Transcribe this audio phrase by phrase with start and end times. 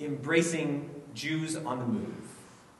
[0.00, 2.24] embracing Jews on the move.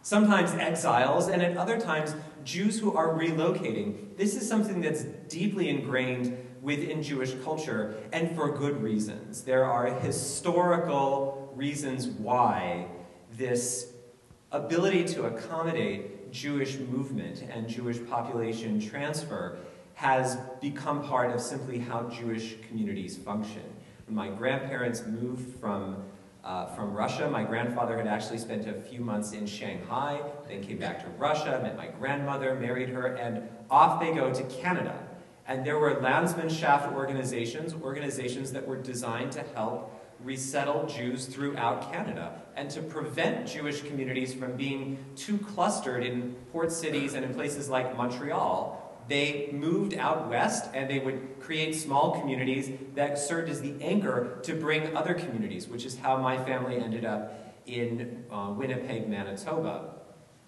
[0.03, 4.17] Sometimes exiles, and at other times, Jews who are relocating.
[4.17, 9.43] This is something that's deeply ingrained within Jewish culture, and for good reasons.
[9.43, 12.89] There are historical reasons why
[13.37, 13.93] this
[14.53, 19.59] ability to accommodate Jewish movement and Jewish population transfer
[19.95, 23.63] has become part of simply how Jewish communities function.
[24.07, 26.05] When my grandparents moved from,
[26.49, 30.79] uh, from Russia, my grandfather had actually spent a few months in Shanghai, then came
[30.79, 34.99] back to Russia, met my grandmother, married her, and off they go to Canada.
[35.47, 42.41] And there were Landsmannschaft organizations, organizations that were designed to help resettle Jews throughout Canada
[42.57, 47.69] and to prevent Jewish communities from being too clustered in port cities and in places
[47.69, 48.78] like Montreal.
[49.09, 54.39] They moved out west and they would create small communities that served as the anchor
[54.43, 59.95] to bring other communities, which is how my family ended up in uh, Winnipeg, Manitoba.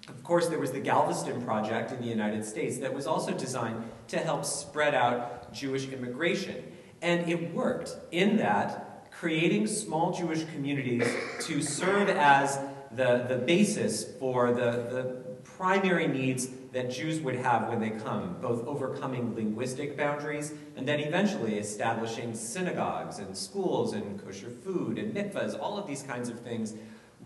[0.09, 3.85] Of course, there was the Galveston Project in the United States that was also designed
[4.09, 6.73] to help spread out Jewish immigration.
[7.01, 11.07] And it worked in that creating small Jewish communities
[11.41, 12.59] to serve as
[12.93, 18.37] the, the basis for the, the primary needs that Jews would have when they come,
[18.41, 25.15] both overcoming linguistic boundaries and then eventually establishing synagogues and schools and kosher food and
[25.15, 26.75] mikvahs, all of these kinds of things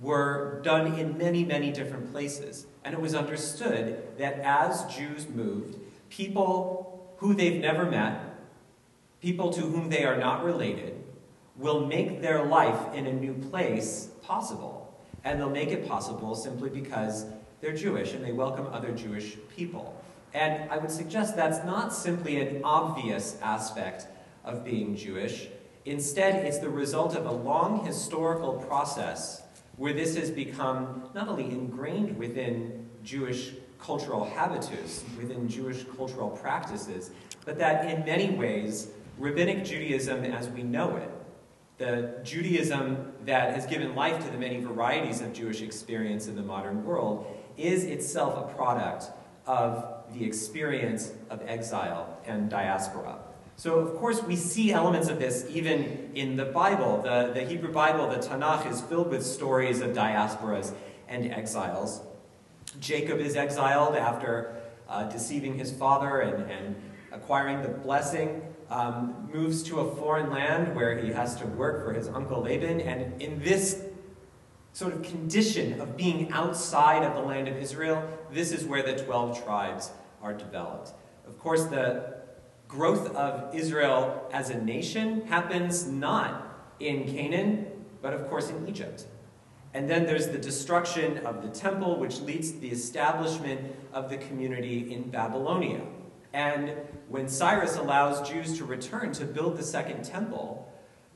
[0.00, 2.66] were done in many, many different places.
[2.84, 5.76] And it was understood that as Jews moved,
[6.08, 8.20] people who they've never met,
[9.20, 11.02] people to whom they are not related,
[11.56, 14.80] will make their life in a new place possible.
[15.22, 17.26] And they'll make it possible simply because
[17.64, 19.98] they're Jewish and they welcome other Jewish people.
[20.34, 24.06] And I would suggest that's not simply an obvious aspect
[24.44, 25.48] of being Jewish.
[25.86, 29.42] Instead, it's the result of a long historical process
[29.76, 37.12] where this has become not only ingrained within Jewish cultural habitus, within Jewish cultural practices,
[37.46, 38.88] but that in many ways,
[39.18, 41.10] rabbinic Judaism as we know it
[41.76, 46.42] the Judaism that has given life to the many varieties of Jewish experience in the
[46.42, 47.26] modern world
[47.56, 49.06] is itself a product
[49.46, 53.18] of the experience of exile and diaspora.
[53.56, 57.02] So, of course, we see elements of this even in the Bible.
[57.02, 60.74] The, the Hebrew Bible, the Tanakh, is filled with stories of diasporas
[61.08, 62.00] and exiles.
[62.80, 64.56] Jacob is exiled after
[64.88, 66.76] uh, deceiving his father and, and
[67.12, 71.92] acquiring the blessing um, moves to a foreign land where he has to work for
[71.92, 73.83] his uncle Laban, and in this
[74.74, 79.02] sort of condition of being outside of the land of Israel, this is where the
[79.04, 80.90] 12 tribes are developed.
[81.28, 82.16] Of course, the
[82.66, 87.68] growth of Israel as a nation happens not in Canaan,
[88.02, 89.06] but of course in Egypt.
[89.74, 93.60] And then there's the destruction of the temple, which leads to the establishment
[93.92, 95.82] of the community in Babylonia.
[96.32, 96.72] And
[97.08, 100.68] when Cyrus allows Jews to return to build the second temple,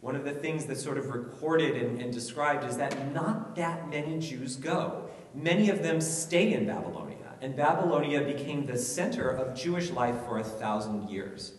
[0.08, 3.90] one of the things that's sort of recorded and, and, described is that not that
[3.90, 5.06] many Jews go.
[5.34, 10.38] Many of them stay in Babylonia, and Babylonia became the center of Jewish life for
[10.38, 11.52] a thousand years.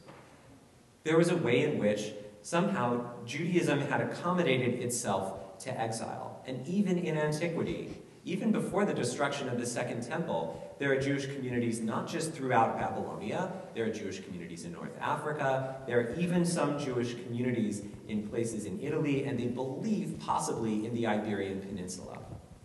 [1.03, 6.41] There was a way in which somehow Judaism had accommodated itself to exile.
[6.47, 11.25] And even in antiquity, even before the destruction of the Second Temple, there are Jewish
[11.25, 16.45] communities not just throughout Babylonia, there are Jewish communities in North Africa, there are even
[16.45, 22.19] some Jewish communities in places in Italy, and they believe possibly in the Iberian Peninsula.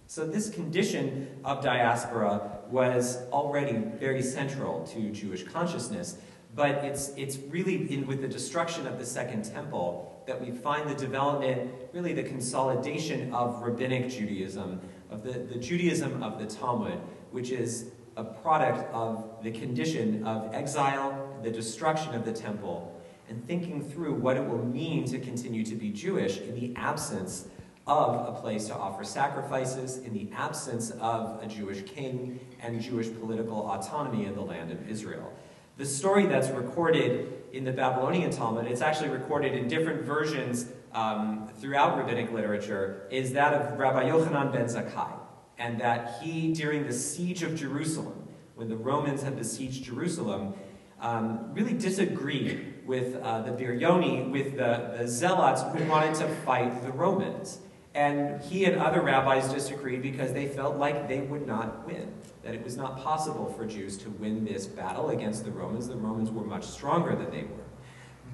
[0.06, 6.18] So this condition of diaspora was already very central to Jewish consciousness,
[6.54, 10.88] but it's, it's really in, with the destruction of the Second Temple that we find
[10.88, 14.80] the development, really the consolidation of rabbinic Judaism
[15.14, 16.98] of the, the Judaism of the Talmud,
[17.30, 23.46] which is a product of the condition of exile, the destruction of the temple, and
[23.46, 27.46] thinking through what it will mean to continue to be Jewish in the absence
[27.86, 33.08] of a place to offer sacrifices, in the absence of a Jewish king and Jewish
[33.20, 35.32] political autonomy in the land of Israel.
[35.76, 41.48] The story that's recorded in the Babylonian Talmud, it's actually recorded in different versions um,
[41.58, 45.12] throughout rabbinic literature is that of Rabbi Yochanan ben Zakkai,
[45.58, 50.54] and that he, during the siege of Jerusalem, when the Romans had besieged Jerusalem,
[51.00, 56.82] um, really disagreed with uh, the Biryoni, with the, the Zealots who wanted to fight
[56.82, 57.58] the Romans.
[57.94, 62.12] And he and other rabbis disagreed because they felt like they would not win,
[62.42, 65.88] that it was not possible for Jews to win this battle against the Romans.
[65.88, 67.63] The Romans were much stronger than they were.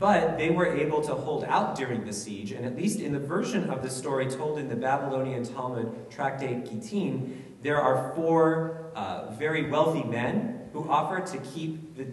[0.00, 3.18] But they were able to hold out during the siege, and at least in the
[3.18, 9.30] version of the story told in the Babylonian Talmud Tractate Gittin, there are four uh,
[9.32, 12.06] very wealthy men who offer to keep the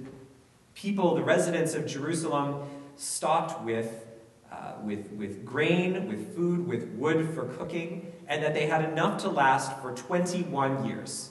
[0.76, 2.68] people, the residents of Jerusalem,
[2.98, 4.06] stocked with,
[4.52, 9.22] uh, with, with grain, with food, with wood for cooking, and that they had enough
[9.22, 11.30] to last for 21 years.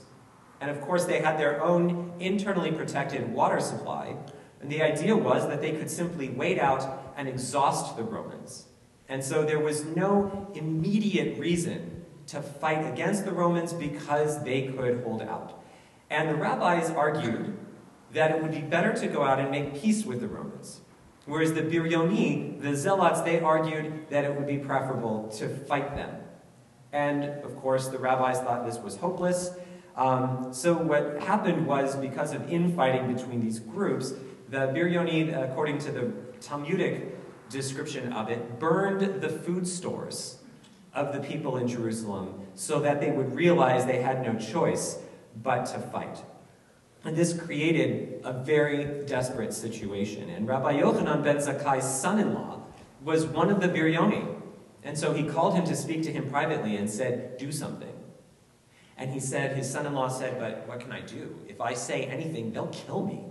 [0.63, 4.17] And of course, they had their own internally protected water supply,
[4.61, 8.67] and the idea was that they could simply wait out and exhaust the Romans.
[9.09, 15.03] And so there was no immediate reason to fight against the Romans because they could
[15.05, 15.63] hold out.
[16.11, 17.57] And the rabbis argued
[18.13, 20.81] that it would be better to go out and make peace with the Romans.
[21.27, 26.17] Whereas the Biryoni, the Zealots, they argued that it would be preferable to fight them.
[26.93, 29.51] And of course, the rabbis thought this was hopeless.
[29.97, 34.13] Um, so what happened was, because of infighting between these groups,
[34.49, 37.17] the Biryoni, according to the Talmudic
[37.51, 40.39] description of it, burned the food stores
[40.95, 44.99] of the people in Jerusalem so that they would realize they had no choice
[45.43, 46.23] but to fight.
[47.05, 50.29] And this created a very desperate situation.
[50.31, 52.63] And Rabbi Yochanan ben Zakkai's son-in-law
[53.05, 54.35] was one of the Biryoni.
[54.83, 57.93] And so he called him to speak to him privately and said, do something.
[58.97, 61.39] And he said, his son-in-law said, but what can I do?
[61.47, 63.25] If I say anything, they'll kill me.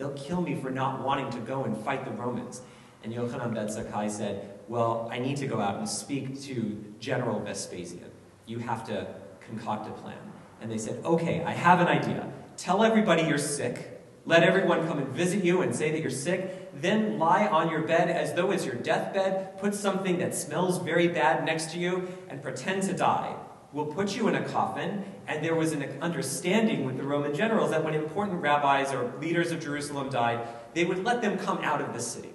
[0.00, 2.62] They'll kill me for not wanting to go and fight the Romans.
[3.04, 7.38] And Yochanan ben Zakkai said, well, I need to go out and speak to General
[7.38, 8.10] Vespasian.
[8.46, 9.06] You have to
[9.40, 10.16] concoct a plan.
[10.62, 12.32] And they said, okay, I have an idea.
[12.56, 14.00] Tell everybody you're sick.
[14.24, 16.72] Let everyone come and visit you and say that you're sick.
[16.80, 19.58] Then lie on your bed as though it's your deathbed.
[19.58, 23.36] Put something that smells very bad next to you and pretend to die.
[23.72, 25.04] We'll put you in a coffin.
[25.26, 29.52] And there was an understanding with the Roman generals that when important rabbis or leaders
[29.52, 32.32] of Jerusalem died, they would let them come out of the city.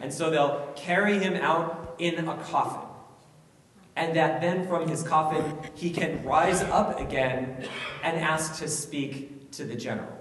[0.00, 2.88] And so they'll carry him out in a coffin.
[3.94, 7.68] And that then from his coffin, he can rise up again
[8.02, 10.18] and ask to speak to the general.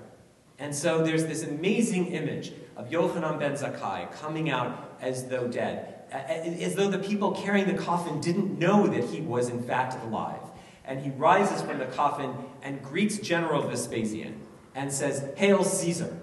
[0.60, 6.04] And so there's this amazing image of Yochanan ben Zakkai coming out as though dead,
[6.12, 10.41] as though the people carrying the coffin didn't know that he was in fact alive.
[10.86, 14.42] And he rises from the coffin and greets General Vespasian
[14.74, 16.18] and says, Hail Caesar!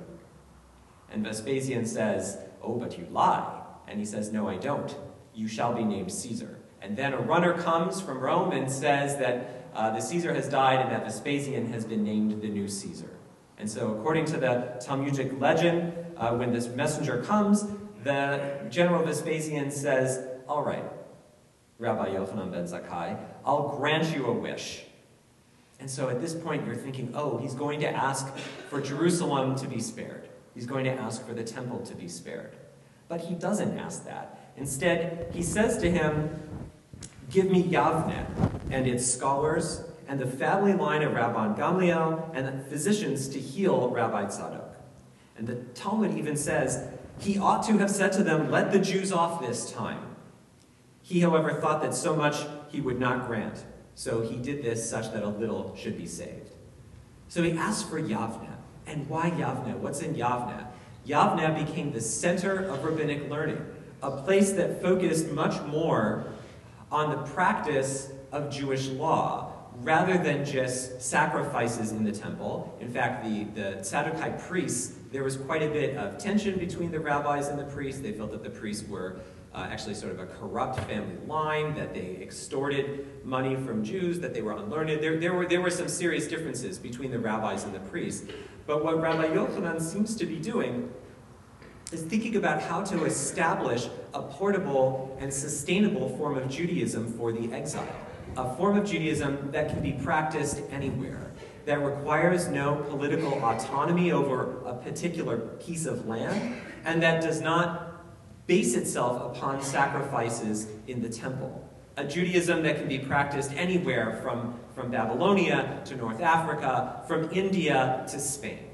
[1.11, 3.63] And Vespasian says, Oh, but you lie.
[3.87, 4.95] And he says, No, I don't.
[5.35, 6.59] You shall be named Caesar.
[6.83, 10.81] And then a runner comes from Rome and says that uh, the Caesar has died
[10.81, 13.11] and that Vespasian has been named the new Caesar.
[13.59, 17.65] And so, according to the Talmudic legend, uh, when this messenger comes,
[18.05, 20.85] the general Vespasian says, All right,
[21.79, 24.85] Rabbi Yochanan ben Zakkai, I'll grant you a wish.
[25.81, 28.37] And so at this point, you're thinking, oh, he's going to ask
[28.69, 30.29] for Jerusalem to be spared.
[30.55, 32.57] He's going to ask for the temple to be spared.
[33.07, 34.53] But he doesn't ask that.
[34.57, 36.43] Instead, he says to him,
[37.31, 38.27] Give me Yavne
[38.71, 43.89] and its scholars, and the family line of Rabban Gamliel, and the physicians to heal
[43.91, 44.75] Rabbi Tzadok.
[45.37, 46.89] And the Talmud even says,
[47.21, 50.08] He ought to have said to them, Let the Jews off this time.
[51.09, 52.37] He, however, thought that so much
[52.69, 53.65] he would not grant,
[53.95, 56.51] so he did this such that a little should be saved.
[57.29, 58.51] So he asked for Yavne.
[58.87, 59.79] And why Yavne?
[59.79, 60.67] What's in Yavne?
[61.07, 63.65] Yavne became the center of rabbinic learning,
[64.03, 66.27] a place that focused much more
[66.93, 72.77] on the practice of Jewish law rather than just sacrifices in the temple.
[72.81, 77.01] In fact, the, the Sadducite priests, there was quite a bit of tension between the
[77.01, 78.03] rabbis and the priests.
[78.03, 79.21] They felt that the priests were
[79.55, 84.35] uh, actually sort of a corrupt family line, that they extorted money from Jews, that
[84.35, 85.03] they were unlearned.
[85.03, 88.27] There, there, were, there were some serious differences between the rabbis and the priests.
[88.67, 90.93] But what Rabbi Yochanan seems to be doing
[91.91, 97.51] is thinking about how to establish a portable and sustainable form of Judaism for the
[97.53, 97.89] exile.
[98.37, 101.33] A form of Judaism that can be practiced anywhere,
[101.65, 107.88] that requires no political autonomy over a particular piece of land, and that does not
[108.49, 111.65] base itself upon sacrifices in the temple.
[111.99, 118.05] A Judaism that can be practiced anywhere from, from Babylonia to North Africa, from India
[118.09, 118.71] to Spain.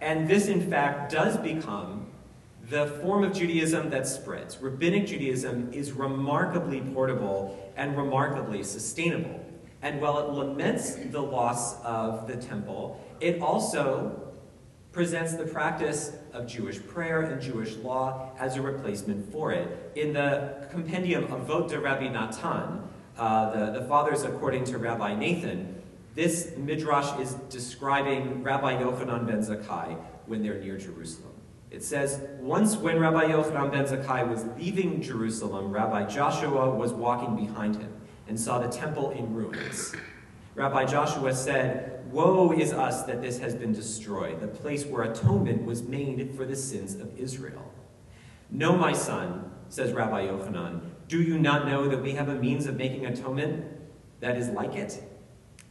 [0.00, 2.06] And this, in fact, does become
[2.70, 4.58] the form of Judaism that spreads.
[4.58, 9.44] Rabbinic Judaism is remarkably portable and remarkably sustainable.
[9.82, 14.34] And while it laments the loss of the temple, it also
[14.92, 19.92] presents the practice of Jewish prayer and Jewish law as a replacement for it.
[19.96, 25.82] In the compendium Avot de Rabbi Natan, uh, the, the fathers according to Rabbi Nathan,
[26.14, 31.32] this midrash is describing Rabbi Yochanan ben Zakkai when they're near Jerusalem.
[31.70, 37.34] It says, Once when Rabbi Yochanan ben Zakkai was leaving Jerusalem, Rabbi Joshua was walking
[37.36, 37.92] behind him
[38.28, 39.94] and saw the temple in ruins.
[40.54, 45.64] Rabbi Joshua said, Woe is us that this has been destroyed, the place where atonement
[45.64, 47.72] was made for the sins of Israel.
[48.50, 52.66] No, my son, says Rabbi Yochanan, do you not know that we have a means
[52.66, 53.64] of making atonement
[54.20, 55.02] that is like it?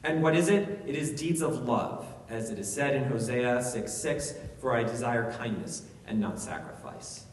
[0.04, 0.84] And what is it?
[0.86, 4.84] It is deeds of love, as it is said in Hosea 6 6, for I
[4.84, 7.26] desire kindness and not sacrifice.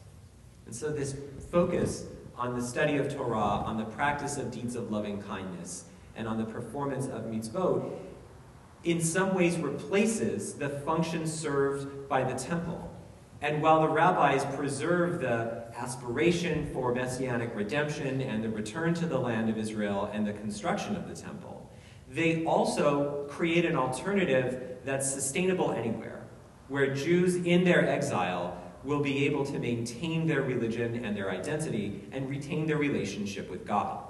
[0.65, 1.15] And so this
[1.51, 2.05] focus
[2.37, 5.85] on the study of Torah, on the practice of deeds of loving kindness,
[6.15, 7.91] and on the performance of mitzvot,
[8.85, 12.91] in some ways replaces the function served by the temple.
[13.41, 19.17] And while the rabbis preserve the aspiration for messianic redemption and the return to the
[19.17, 21.69] land of Israel and the construction of the temple,
[22.09, 26.23] they also create an alternative that's sustainable anywhere,
[26.69, 32.07] where Jews in their exile will be able to maintain their religion and their identity
[32.11, 34.03] and retain their relationship with God.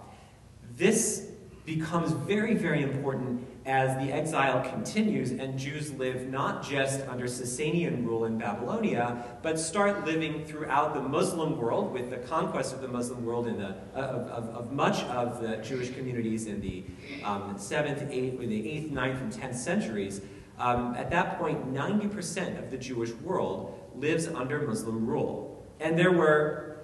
[0.76, 1.32] This
[1.66, 8.06] becomes very, very important as the exile continues and Jews live not just under Sasanian
[8.06, 12.88] rule in Babylonia, but start living throughout the Muslim world with the conquest of the
[12.88, 16.84] Muslim world in the, uh, of, of, of, much of the Jewish communities in the
[17.24, 20.22] um, 7th, 8th, or the 8th, 9th, and 10th centuries.
[20.60, 25.66] Um, at that point, 90% of the Jewish world lives under Muslim rule.
[25.80, 26.78] And there were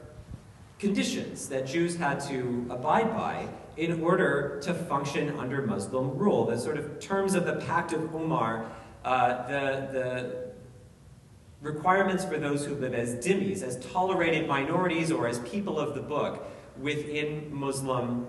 [0.80, 3.48] conditions that Jews had to abide by
[3.82, 6.46] in order to function under Muslim rule.
[6.46, 8.72] The sort of terms of the Pact of Omar,
[9.04, 10.52] uh, the, the
[11.62, 16.02] requirements for those who live as dhimmis, as tolerated minorities or as people of the
[16.02, 16.48] book
[16.80, 18.28] within Muslim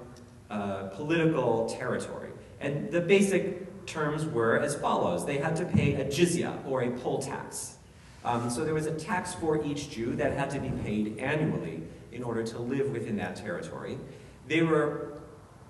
[0.48, 2.30] uh, political territory.
[2.58, 5.26] And the basic terms were as follows.
[5.26, 7.76] They had to pay a jizya, or a poll tax.
[8.24, 11.82] Um, so there was a tax for each Jew that had to be paid annually
[12.10, 13.98] in order to live within that territory.
[14.48, 15.11] They were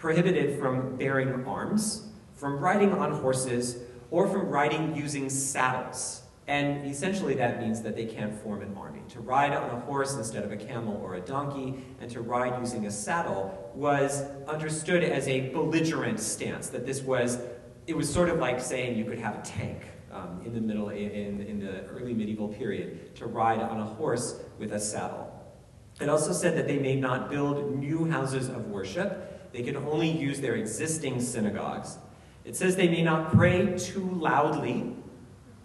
[0.02, 3.78] prohibited from bearing arms, from riding on horses,
[4.10, 6.22] or from riding using saddles.
[6.48, 9.02] And essentially that means that they can't form an army.
[9.10, 12.58] To ride on a horse instead of a camel or a donkey, and to ride
[12.58, 17.38] using a saddle was understood as a belligerent stance, that this was,
[17.86, 20.88] it was sort of like saying you could have a tank um, in the middle,
[20.88, 25.32] in, in the early medieval period, to ride on a horse with a saddle.
[26.00, 30.10] It also said that they may not build new houses of worship, they can only
[30.10, 31.98] use their existing synagogues.
[32.44, 34.96] It says they may not pray too loudly.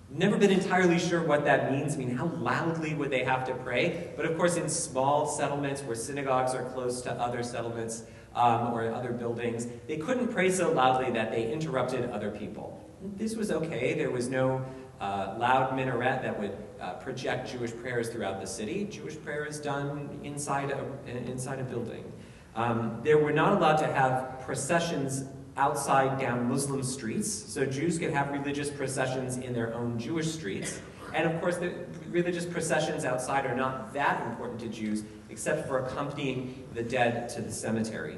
[0.10, 1.96] Never been entirely sure what that means.
[1.96, 4.14] I mean, how loudly would they have to pray?
[4.16, 8.04] But of course, in small settlements where synagogues are close to other settlements
[8.36, 12.84] um, or other buildings, they couldn't pray so loudly that they interrupted other people.
[13.16, 13.96] This was okay.
[13.96, 14.66] There was no
[15.00, 18.86] uh, loud minaret that would uh, project Jewish prayers throughout the city.
[18.86, 22.12] Jewish prayer is done inside a, inside a building.
[22.58, 25.26] Um, they were not allowed to have processions
[25.58, 30.82] outside down Muslim streets, so Jews could have religious processions in their own Jewish streets.
[31.14, 31.74] And of course, the
[32.10, 37.42] religious processions outside are not that important to Jews, except for accompanying the dead to
[37.42, 38.18] the cemetery.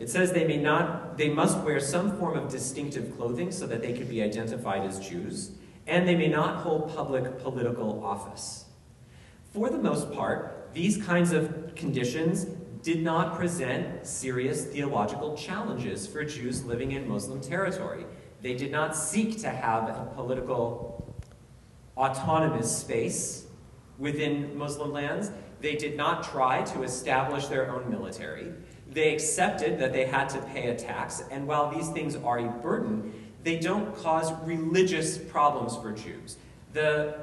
[0.00, 3.80] It says they may not, they must wear some form of distinctive clothing so that
[3.80, 5.52] they could be identified as Jews,
[5.86, 8.64] and they may not hold public political office.
[9.52, 12.46] For the most part, these kinds of conditions
[12.88, 18.06] did not present serious theological challenges for Jews living in Muslim territory.
[18.40, 21.14] They did not seek to have a political
[21.98, 23.44] autonomous space
[23.98, 25.30] within Muslim lands.
[25.60, 28.54] They did not try to establish their own military.
[28.90, 32.48] They accepted that they had to pay a tax, and while these things are a
[32.48, 33.12] burden,
[33.44, 36.38] they don't cause religious problems for Jews.
[36.72, 37.18] The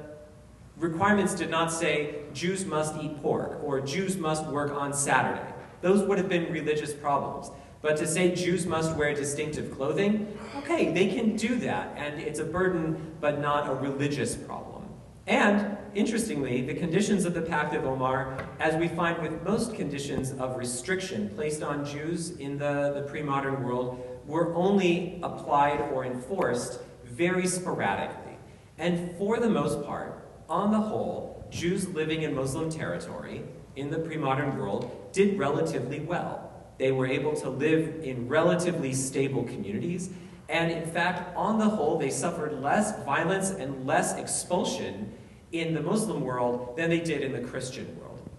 [0.77, 5.54] requirements did not say Jews must eat pork or Jews must work on Saturday.
[5.85, 7.51] Those would have been religious problems.
[7.83, 12.39] But to say Jews must wear distinctive clothing, okay, they can do that, and it's
[12.39, 14.89] a burden, but not a religious problem.
[15.27, 20.31] And, interestingly, the conditions of the Pact of Omar, as we find with most conditions
[20.31, 26.03] of restriction placed on Jews in the, the pre modern world, were only applied or
[26.03, 28.37] enforced very sporadically.
[28.79, 33.43] And for the most part, on the whole, Jews living in Muslim territory
[33.75, 36.51] in the pre modern world did relatively well.
[36.77, 40.09] They were able to live in relatively stable communities,
[40.49, 45.13] and in fact, on the whole, they suffered less violence and less expulsion
[45.53, 48.29] in the Muslim world than they did in the Christian world.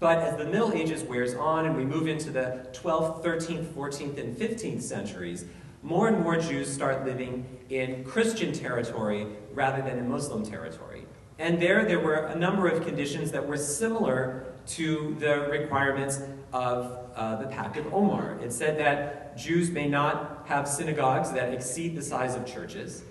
[0.00, 4.18] But as the Middle Ages wears on and we move into the 12th, 13th, 14th,
[4.18, 5.44] and 15th centuries,
[5.82, 11.04] more and more Jews start living in Christian territory rather than in Muslim territory.
[11.38, 16.20] And there, there were a number of conditions that were similar to the requirements
[16.52, 18.38] of uh, the Pact of Omar.
[18.42, 23.02] It said that Jews may not have synagogues that exceed the size of churches.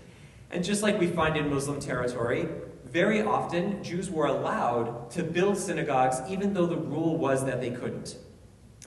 [0.52, 2.48] And just like we find in Muslim territory,
[2.86, 7.72] very often Jews were allowed to build synagogues even though the rule was that they
[7.72, 8.18] couldn't.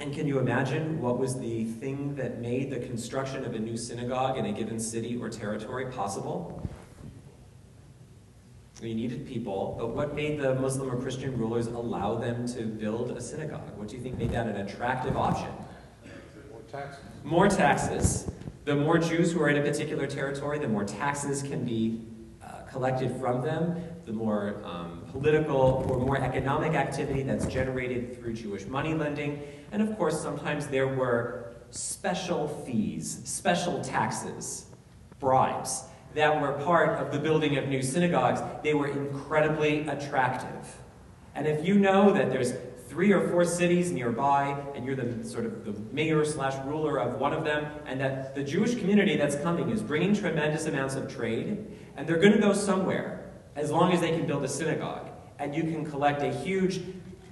[0.00, 3.76] And can you imagine what was the thing that made the construction of a new
[3.76, 6.66] synagogue in a given city or territory possible?
[8.80, 13.10] We needed people, but what made the Muslim or Christian rulers allow them to build
[13.10, 13.76] a synagogue?
[13.76, 15.50] What do you think made that an attractive option?
[16.50, 17.04] More taxes.
[17.22, 18.30] More taxes.
[18.64, 22.06] The more Jews who are in a particular territory, the more taxes can be
[22.42, 28.32] uh, collected from them, the more um, political or more economic activity that's generated through
[28.32, 29.42] Jewish money lending.
[29.72, 34.66] And of course, sometimes there were special fees, special taxes,
[35.18, 38.40] bribes that were part of the building of new synagogues.
[38.62, 40.76] They were incredibly attractive.
[41.34, 42.52] And if you know that there's
[42.88, 47.20] three or four cities nearby, and you're the sort of the mayor slash ruler of
[47.20, 51.12] one of them, and that the Jewish community that's coming is bringing tremendous amounts of
[51.12, 51.64] trade,
[51.96, 55.54] and they're going to go somewhere as long as they can build a synagogue, and
[55.54, 56.80] you can collect a huge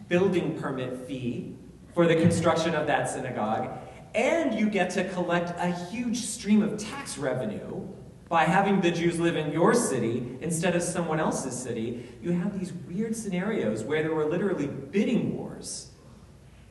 [0.08, 1.56] building permit fee
[1.92, 3.68] for the construction of that synagogue,
[4.14, 7.86] and you get to collect a huge stream of tax revenue
[8.28, 12.58] by having the Jews live in your city instead of someone else's city, you have
[12.58, 15.92] these weird scenarios where there were literally bidding wars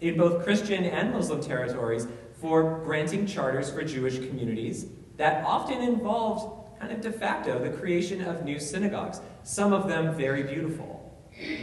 [0.02, 2.08] in both Christian and Muslim territories
[2.40, 4.86] for granting charters for Jewish communities
[5.18, 10.16] that often involved kind of de facto the creation of new synagogues, some of them
[10.16, 11.04] very beautiful.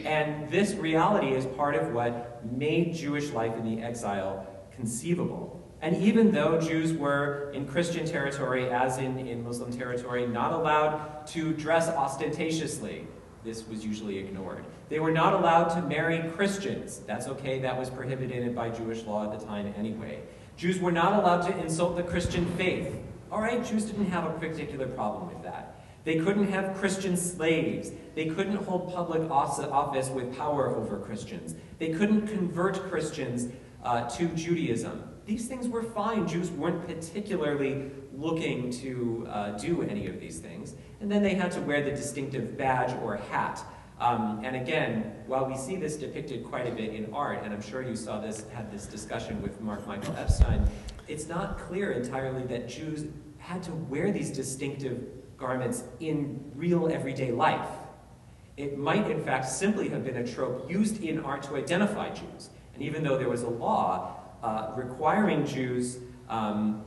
[0.05, 5.64] And this reality is part of what made Jewish life in the exile conceivable.
[5.85, 11.27] And even though Jews were in Christian territory, as in, in Muslim territory, not allowed
[11.27, 13.07] to dress ostentatiously,
[13.45, 14.65] this was usually ignored.
[14.89, 17.01] They were not allowed to marry Christians.
[17.07, 20.23] That's okay, that was prohibited by Jewish law at the time anyway.
[20.57, 22.97] Jews were not allowed to insult the Christian faith.
[23.31, 25.85] All right, Jews didn't have a particular problem with that.
[26.05, 27.91] They couldn't have Christian slaves.
[28.15, 31.55] They couldn't hold public office with power over Christians.
[31.79, 36.27] They couldn't convert Christians uh, to Judaism these things were fine.
[36.29, 40.75] Jews weren't particularly looking to uh, do any of these things.
[41.01, 43.65] And then they had to wear the distinctive badge or hat.
[44.01, 47.63] Um, and again, while we see this depicted quite a bit in art, and I'm
[47.63, 50.69] sure you saw this, had this discussion with Marc Michael Epstein,
[51.09, 53.07] it's not clear entirely that Jews
[53.39, 55.07] had to wear these distinctive
[55.37, 57.69] garments in real everyday life.
[58.57, 62.51] It might, in fact, simply have been a trope used in art to identify Jews.
[62.75, 66.85] And even though there was a law uh, requiring Jews um,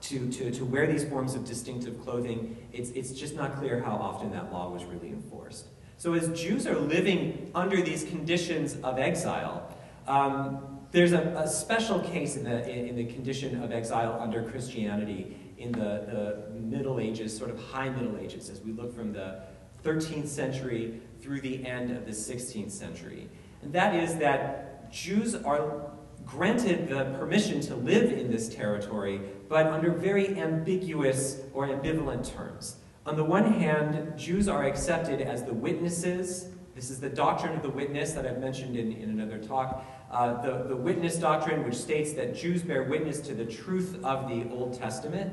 [0.00, 3.92] to, to, to wear these forms of distinctive clothing, it's, it's just not clear how
[3.92, 5.66] often that law was really enforced.
[5.98, 12.00] So as Jews are living under these conditions of exile, um, there's a, a, special
[12.00, 17.00] case in the, in, in, the condition of exile under Christianity in the, the Middle
[17.00, 19.42] Ages, sort of high Middle Ages, as we look from the
[19.84, 23.28] 13th century through the end of the 16th century.
[23.60, 25.90] And that is that Jews are
[26.28, 32.76] granted the permission to live in this territory, but under very ambiguous or ambivalent terms.
[33.06, 36.50] On the one hand, Jews are accepted as the witnesses.
[36.74, 39.84] This is the doctrine of the witness that I've mentioned in, in another talk.
[40.10, 44.28] Uh, the, the witness doctrine, which states that Jews bear witness to the truth of
[44.28, 45.32] the Old Testament,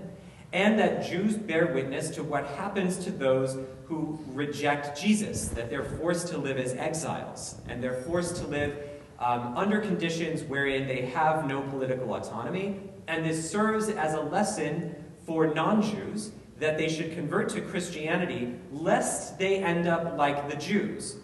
[0.53, 5.83] and that Jews bear witness to what happens to those who reject Jesus, that they're
[5.83, 11.05] forced to live as exiles, and they're forced to live um, under conditions wherein they
[11.05, 12.79] have no political autonomy.
[13.07, 18.55] And this serves as a lesson for non Jews that they should convert to Christianity
[18.71, 21.17] lest they end up like the Jews.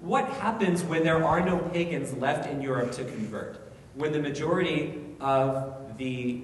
[0.00, 3.72] What happens when there are no pagans left in Europe to convert?
[3.94, 6.42] When the majority of the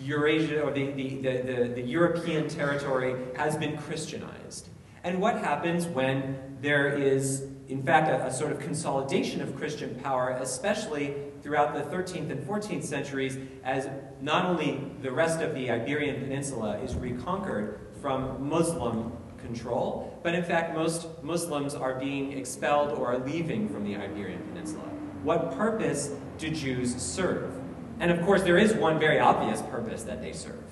[0.00, 4.68] Eurasia or the, the, the, the, the European territory has been Christianized?
[5.04, 9.94] And what happens when there is in fact, a, a, sort of consolidation of Christian
[9.96, 13.88] power, especially throughout the 13th and 14th centuries, as
[14.22, 20.42] not only the rest of the Iberian Peninsula is reconquered from Muslim control, but in
[20.42, 24.84] fact, most Muslims are being expelled or are leaving from the Iberian Peninsula.
[25.22, 27.52] What purpose do Jews serve?
[28.00, 30.64] And of course, there is one very obvious purpose that they serve,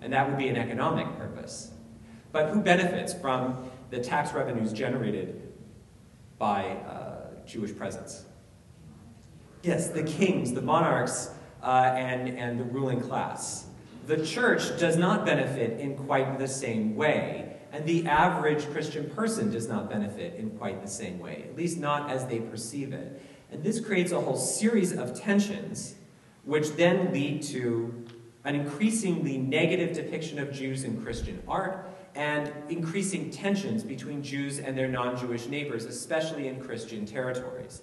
[0.00, 1.72] and that would be an economic purpose.
[2.32, 5.45] But who benefits from the tax revenues generated
[6.38, 8.24] by uh, Jewish presence.
[9.62, 11.30] Yes, the kings, the monarchs,
[11.62, 13.66] uh, and, and the ruling class.
[14.06, 17.56] The church does not benefit in quite the same way.
[17.72, 21.78] And the average Christian person does not benefit in quite the same way, at least
[21.78, 23.20] not as they perceive it.
[23.50, 25.96] And this creates a whole series of tensions,
[26.44, 28.06] which then lead to
[28.44, 34.76] an increasingly negative depiction of Jews in Christian art and increasing tensions between Jews and
[34.76, 37.82] their non Jewish neighbors, especially in Christian territories.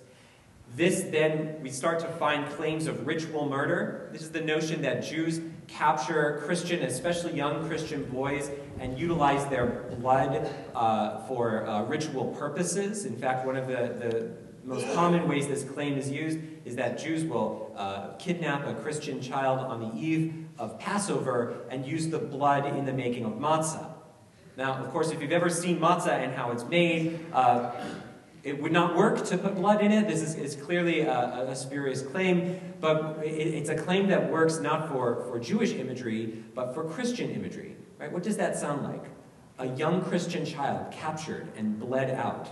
[0.76, 4.10] This then, we start to find claims of ritual murder.
[4.12, 9.68] This is the notion that Jews capture Christian, especially young Christian boys, and utilize their
[10.00, 13.06] blood uh, for uh, ritual purposes.
[13.06, 14.32] In fact, one of the, the
[14.64, 19.22] most common ways this claim is used is that Jews will uh, kidnap a Christian
[19.22, 23.93] child on the eve of Passover and use the blood in the making of matzah.
[24.56, 27.72] Now, of course, if you've ever seen matzah and how it's made, uh,
[28.44, 30.08] it would not work to put blood in it.
[30.08, 34.60] This is, is clearly a, a, spurious claim, but it, it's a claim that works
[34.60, 37.76] not for, for Jewish imagery, but for Christian imagery.
[37.98, 38.12] Right?
[38.12, 39.06] What does that sound like?
[39.60, 42.50] A young Christian child captured and bled out.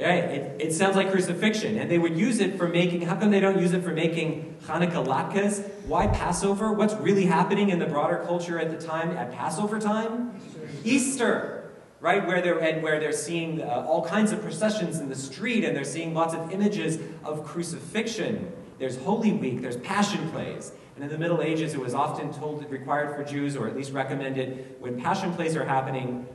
[0.00, 0.24] Right?
[0.24, 1.76] It, it sounds like crucifixion.
[1.78, 4.56] And they would use it for making, how come they don't use it for making
[4.66, 5.68] Hanukkah latkes?
[5.86, 6.72] Why Passover?
[6.72, 10.40] What's really happening in the broader culture at the time, at Passover time?
[10.46, 10.68] Easter.
[10.84, 11.58] Easter
[12.00, 12.26] right?
[12.26, 15.76] Where they're, and where they're seeing uh, all kinds of processions in the street and
[15.76, 18.52] they're seeing lots of images of crucifixion.
[18.78, 20.72] There's Holy Week, there's Passion Plays.
[20.94, 23.92] And in the Middle Ages, it was often told, required for Jews, or at least
[23.92, 26.26] recommended, when Passion Plays are happening,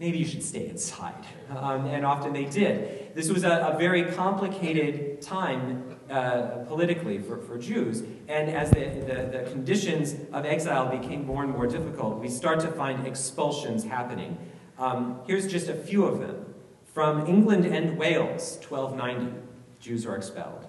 [0.00, 1.26] maybe you should stay inside.
[1.50, 3.14] Um, and often they did.
[3.14, 8.02] This was a, a very complicated time uh, politically for, for Jews.
[8.26, 12.60] And as the, the, the, conditions of exile became more and more difficult, we start
[12.60, 14.36] to find expulsions happening.
[14.78, 16.54] Um, here's just a few of them.
[16.92, 19.38] From England and Wales, 1290,
[19.78, 20.66] Jews are expelled.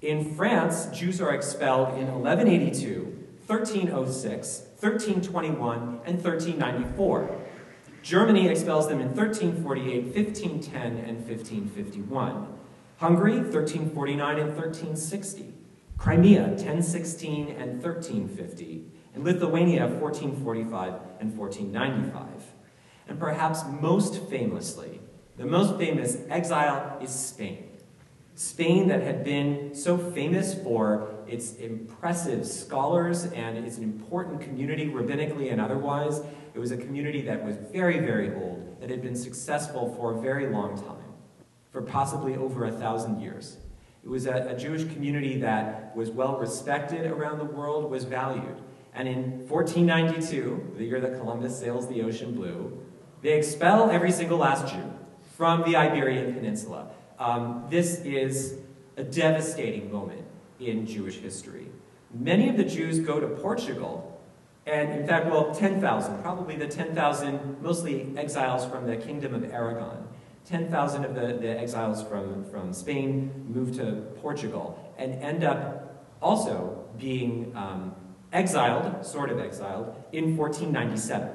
[0.00, 3.02] In France, Jews are expelled in 1182,
[3.46, 7.43] 1306, 1321, and 1394.
[8.04, 12.48] Germany expels them in 1348, 1510, and 1551.
[12.98, 15.54] Hungary, 1349 and 1360.
[15.96, 18.84] Crimea, 1016 and 1350.
[19.14, 22.52] And Lithuania, 1445 and 1495.
[23.08, 25.00] And perhaps most famously,
[25.38, 27.70] the most famous exile is Spain.
[28.34, 34.86] Spain, that had been so famous for its impressive scholars and its an important community,
[34.86, 36.20] rabbinically and otherwise.
[36.52, 40.20] It was a community that was very, very old, that had been successful for a
[40.20, 41.12] very long time,
[41.70, 43.58] for possibly over a thousand years.
[44.02, 48.60] It was a, a Jewish community that was well respected around the world, was valued.
[48.94, 52.80] And in 1492, the year that Columbus sails the ocean blue,
[53.22, 54.92] they expel every single last Jew
[55.36, 56.90] from the Iberian Peninsula.
[57.18, 58.58] Um, this is
[58.96, 60.24] a devastating moment
[60.60, 61.68] in Jewish history.
[62.12, 64.20] Many of the Jews go to Portugal,
[64.66, 70.08] and in fact, well, 10,000, probably the 10,000, mostly exiles from the Kingdom of Aragon.
[70.46, 76.86] 10,000 of the, the exiles from, from Spain move to Portugal and end up also
[76.98, 77.94] being um,
[78.32, 81.28] exiled, sort of exiled, in 1497.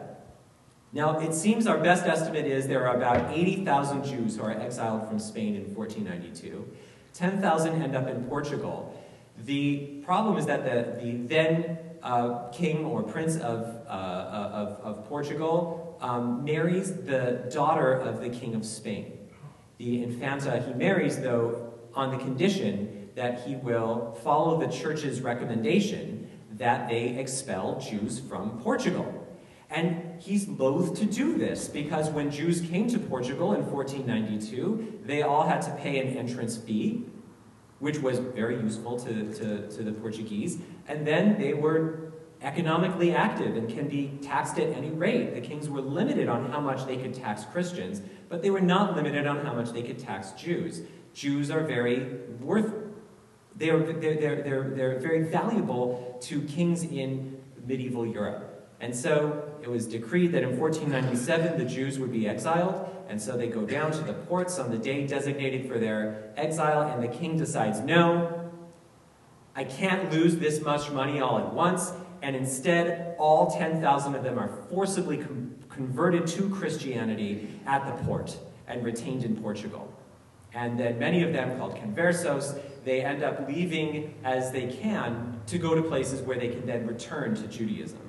[0.92, 5.08] Now, it seems our best estimate is there are about 80,000 Jews who are exiled
[5.08, 6.68] from Spain in 1492.
[7.14, 9.00] 10,000 end up in Portugal.
[9.46, 15.10] The problem is that the, the then uh, king or prince of, uh, of, of,
[15.10, 19.18] Portugal um, marries the daughter of the king of Spain.
[19.78, 26.30] The infanta he marries, though, on the condition that he will follow the church's recommendation
[26.54, 29.28] that they expel Jews from Portugal.
[29.70, 35.22] And he's loath to do this because when Jews came to Portugal in 1492, they
[35.22, 37.06] all had to pay an entrance fee,
[37.80, 40.60] which was very useful to, to, to the Portuguese.
[40.88, 45.34] And then they were economically active and can be taxed at any rate.
[45.34, 48.96] The kings were limited on how much they could tax Christians, but they were not
[48.96, 50.82] limited on how much they could tax Jews.
[51.14, 52.74] Jews are very worth,
[53.56, 58.70] they're, they're, they're, they're, they're very valuable to kings in medieval Europe.
[58.80, 63.36] And so it was decreed that in 1497 the Jews would be exiled, and so
[63.36, 67.08] they go down to the ports on the day designated for their exile, and the
[67.08, 68.52] king decides, no,
[69.56, 71.92] I can't lose this much money all at once,
[72.22, 75.26] and instead all 10,000 of them are forcibly
[75.70, 79.94] converted to Christianity at the port and retained in Portugal.
[80.54, 85.58] And then many of them, called conversos, they end up leaving as they can to
[85.58, 88.00] go to places where they can then return to Judaism.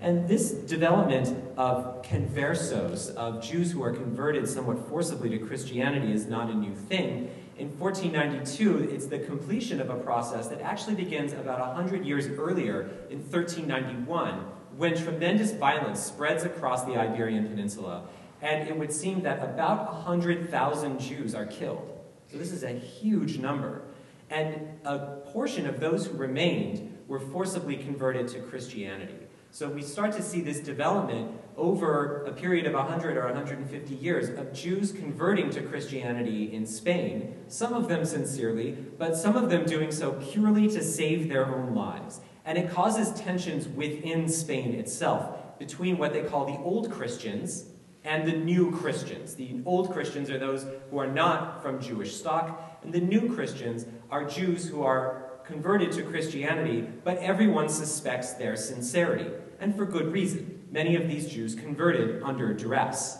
[0.00, 6.26] And this development of conversos, of Jews who are converted somewhat forcibly to Christianity, is
[6.26, 7.30] not a new thing.
[7.58, 12.90] In 1492, it's the completion of a process that actually begins about 100 years earlier
[13.08, 14.44] in 1391
[14.76, 18.06] when tremendous violence spreads across the Iberian Peninsula,
[18.42, 21.98] and it would seem that about 100,000 Jews are killed.
[22.30, 23.82] So this is a huge number.
[24.28, 24.98] And a
[25.32, 29.25] portion of those who remained were forcibly converted to Christianity.
[29.56, 34.28] So we start to see this development over a period of 100 or 150 years
[34.28, 39.64] of Jews converting to Christianity in Spain, some of them sincerely, but some of them
[39.64, 42.20] doing so purely to save their own lives.
[42.44, 47.64] And it causes tensions within Spain itself between what they call the old Christians
[48.04, 49.36] and the new Christians.
[49.36, 53.86] The old Christians are those who are not from Jewish stock, and the new Christians
[54.10, 60.12] are Jews who are converted to Christianity, but everyone suspects their sincerity, and for good
[60.12, 60.64] reason.
[60.70, 63.18] Many of these Jews converted under duress.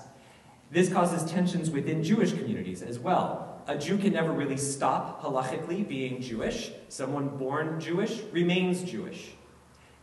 [0.70, 3.62] This causes tensions within Jewish communities as well.
[3.68, 6.72] A Jew can never really stop halachically being Jewish.
[6.88, 9.30] Someone born Jewish remains Jewish.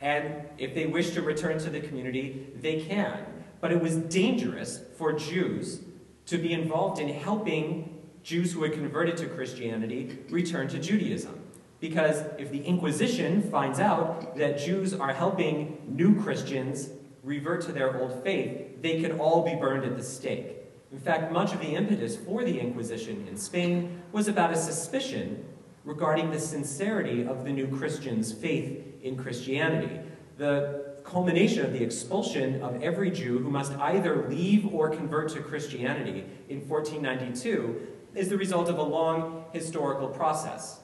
[0.02, 3.26] And if they wish to return to the community, they can.
[3.62, 5.80] But it was dangerous for Jews
[6.26, 11.43] to be involved in helping Jews who had converted to Christianity return to Judaism.
[11.84, 16.90] Because if the Inquisition finds out that Jews are helping new Christians
[17.24, 20.60] revert to their old faith, they could all be burned at the stake.
[20.94, 25.44] In fact, much of the impetus for the Inquisition in Spain was about a suspicion
[25.84, 30.00] regarding the sincerity of the new Christians' faith in Christianity.
[30.38, 35.42] The culmination of the expulsion of every Jew who must either leave or convert to
[35.42, 40.80] Christianity in 1492 is the result of a long historical process.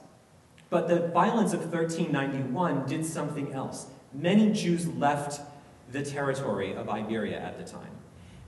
[0.69, 3.87] But the violence of 1391 did something else.
[4.13, 5.41] Many Jews left
[5.91, 7.91] the territory of Iberia at the time.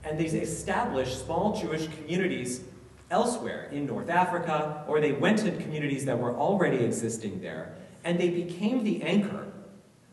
[0.04, 2.62] And they established small Jewish communities
[3.10, 7.74] elsewhere in North Africa, or they went to communities that were already existing there.
[8.04, 9.52] And they became the anchor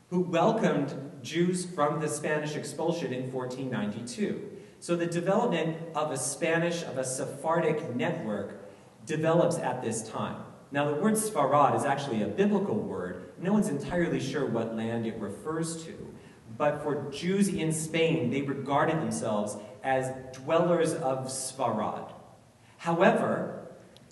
[0.10, 4.50] who welcomed Jews from the Spanish expulsion in 1492.
[4.80, 8.60] So the development of a Spanish, of a Sephardic network
[9.06, 10.43] develops at this time.
[10.72, 13.34] Now, the word Sfarad is actually a biblical word.
[13.42, 16.14] No one's entirely sure what land it refers to.
[16.58, 22.12] But for Jews in Spain, they regarded themselves as dwellers of Sfarad.
[22.78, 23.60] However,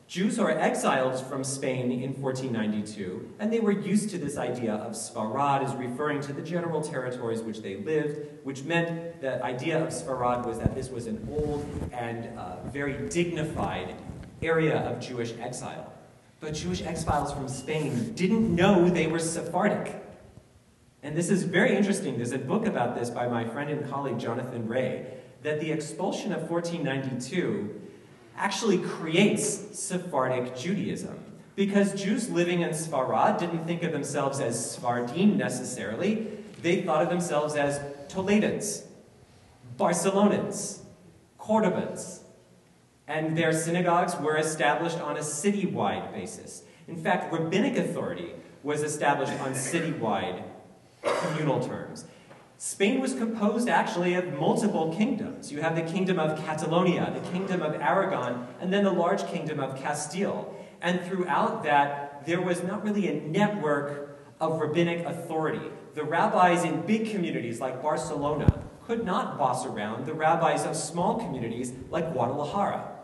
[0.07, 4.93] Jews are exiled from Spain in 1492, and they were used to this idea of
[4.93, 9.89] Sfarad as referring to the general territories which they lived, which meant the idea of
[9.89, 13.95] Sfarad was that this was an old and uh, very dignified
[14.41, 15.93] area of Jewish exile.
[16.39, 20.03] But Jewish exiles from Spain didn't know they were Sephardic.
[21.01, 22.17] And this is very interesting.
[22.17, 25.07] There's a book about this by my friend and colleague Jonathan Ray,
[25.43, 27.81] that the expulsion of 1492
[28.35, 31.17] actually creates Sephardic Judaism.
[31.55, 36.27] Because Jews living in Sfarad didn't think of themselves as Sephardim necessarily,
[36.61, 38.83] they thought of themselves as Toledans,
[39.77, 40.81] Barcelonans,
[41.39, 42.16] Cordobans,
[43.07, 46.63] and their synagogues were established on a citywide basis.
[46.87, 50.43] In fact, rabbinic authority was established on citywide
[51.03, 52.05] communal terms.
[52.57, 55.51] Spain was composed actually of multiple kingdoms.
[55.51, 59.59] You have the kingdom of Catalonia, the kingdom of Aragon, and then the large kingdom
[59.59, 60.53] of Castile.
[60.81, 65.65] And throughout that, there was not really a network of rabbinic authority.
[65.93, 71.19] The rabbis in big communities like Barcelona could not boss around the rabbis of small
[71.19, 72.96] communities like Guadalajara.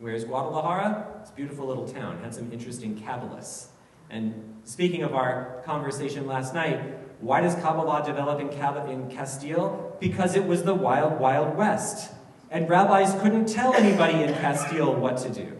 [0.00, 1.08] Where's Guadalajara?
[1.20, 3.66] It's a beautiful little town, had some interesting Kabbalists.
[4.10, 6.80] And speaking of our conversation last night,
[7.20, 8.48] why does Kabbalah develop in,
[8.88, 9.96] in Castile?
[9.98, 12.12] Because it was the wild, wild west.
[12.48, 15.58] And rabbis couldn't tell anybody in Castile what to do.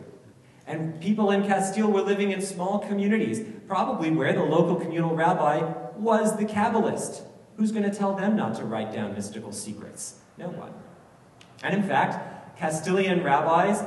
[0.68, 5.60] And people in Castile were living in small communities, probably where the local communal rabbi
[5.96, 7.22] was the Kabbalist.
[7.56, 10.20] Who's going to tell them not to write down mystical secrets?
[10.36, 10.72] No one.
[11.64, 13.82] And in fact, Castilian rabbis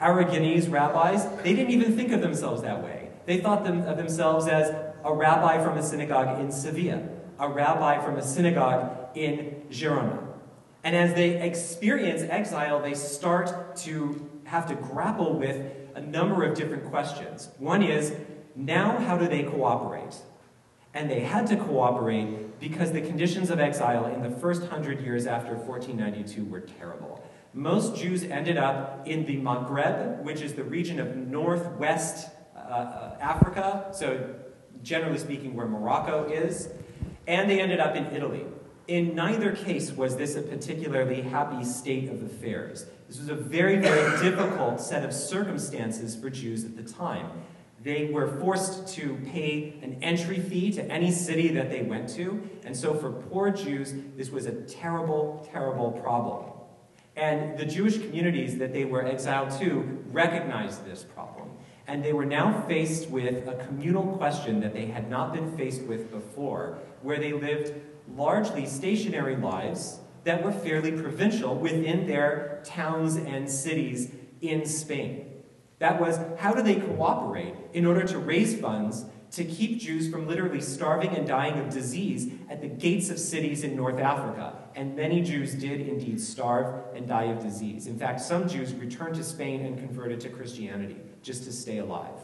[0.00, 3.10] Aragonese rabbis, they didn't even think of themselves that way.
[3.24, 7.02] They thought them, of themselves as a rabbi from a synagogue in Sevilla,
[7.38, 10.22] a rabbi from a synagogue in Girona.
[10.84, 16.56] And as they experience exile, they start to have to grapple with a number of
[16.56, 17.48] different questions.
[17.58, 18.14] One is,
[18.54, 20.16] now how do they cooperate?
[20.94, 25.26] And they had to cooperate because the conditions of exile in the first hundred years
[25.26, 27.25] after 1492 were terrible.
[27.56, 33.16] Most Jews ended up in the Maghreb, which is the region of northwest uh, uh,
[33.18, 34.34] Africa, so
[34.82, 36.68] generally speaking, where Morocco is,
[37.26, 38.44] and they ended up in Italy.
[38.88, 42.84] In neither case was this a particularly happy state of affairs.
[43.08, 47.30] This was a very, very difficult set of circumstances for Jews at the time.
[47.82, 52.50] They were forced to pay an entry fee to any city that they went to,
[52.66, 56.52] and so for poor Jews, this was a terrible, terrible problem.
[57.16, 61.50] And the Jewish communities that they were exiled to recognized this problem.
[61.86, 65.82] And they were now faced with a communal question that they had not been faced
[65.82, 67.72] with before, where they lived
[68.14, 75.26] largely stationary lives that were fairly provincial within their towns and cities in Spain.
[75.78, 80.26] That was, how do they cooperate in order to raise funds to keep Jews from
[80.26, 84.54] literally starving and dying of disease at the gates of cities in North Africa?
[84.76, 87.86] And many Jews did indeed starve and die of disease.
[87.86, 92.14] In fact, some Jews returned to Spain and converted to Christianity just to stay alive.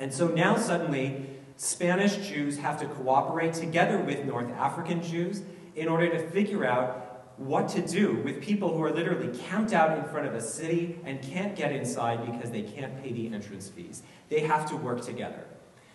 [0.00, 1.26] And so now suddenly,
[1.56, 5.42] Spanish Jews have to cooperate together with North African Jews
[5.76, 9.96] in order to figure out what to do with people who are literally camped out
[9.98, 13.68] in front of a city and can't get inside because they can't pay the entrance
[13.68, 14.02] fees.
[14.30, 15.44] They have to work together.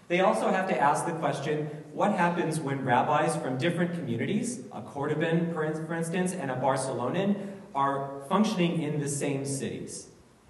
[0.07, 4.81] They also have to ask the question, what happens when rabbis from different communities, a
[4.81, 7.35] Cordoban, for instance, and a Barcelonan,
[7.73, 10.09] are functioning in the same cities?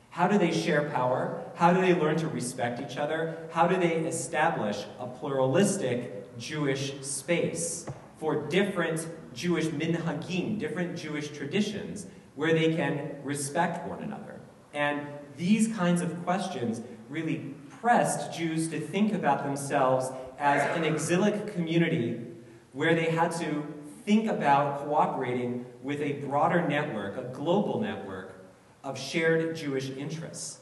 [0.09, 1.43] How do they share power?
[1.55, 3.47] How do they learn to respect each other?
[3.51, 7.85] How do they establish a pluralistic Jewish space
[8.17, 14.39] for different Jewish minhagim, different Jewish traditions, where they can respect one another.
[14.73, 15.01] And
[15.37, 22.17] these kinds of questions really pressed Jews to think about themselves as an exilic community
[22.71, 23.61] where they had to
[24.05, 28.45] think about cooperating with a broader network, a global network
[28.85, 30.61] of shared Jewish interests.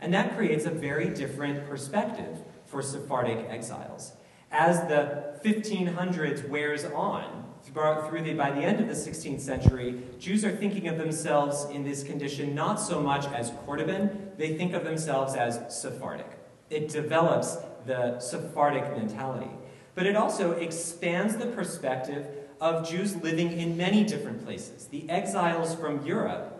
[0.00, 4.12] And that creates a very different perspective for Sephardic exiles.
[4.52, 10.44] As the 1500s wears on, through the, by the end of the 16th century, Jews
[10.44, 14.84] are thinking of themselves in this condition not so much as Cordoban, they think of
[14.84, 16.39] themselves as Sephardic.
[16.70, 19.50] It develops the Sephardic mentality.
[19.94, 22.26] But it also expands the perspective
[22.60, 24.86] of Jews living in many different places.
[24.86, 26.56] The exiles from Europe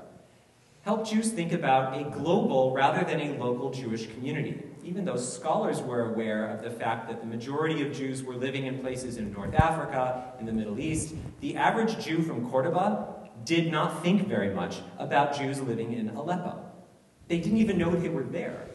[0.83, 5.81] help Jews think about a global rather than a local Jewish community even though scholars
[5.81, 9.33] were aware of the fact that the majority of Jews were living in places in
[9.33, 14.55] North Africa, in the Middle East, the average Jew from Cordoba did not think very
[14.55, 16.65] much about Jews living in Aleppo.
[17.29, 18.67] They didn't even know they were there.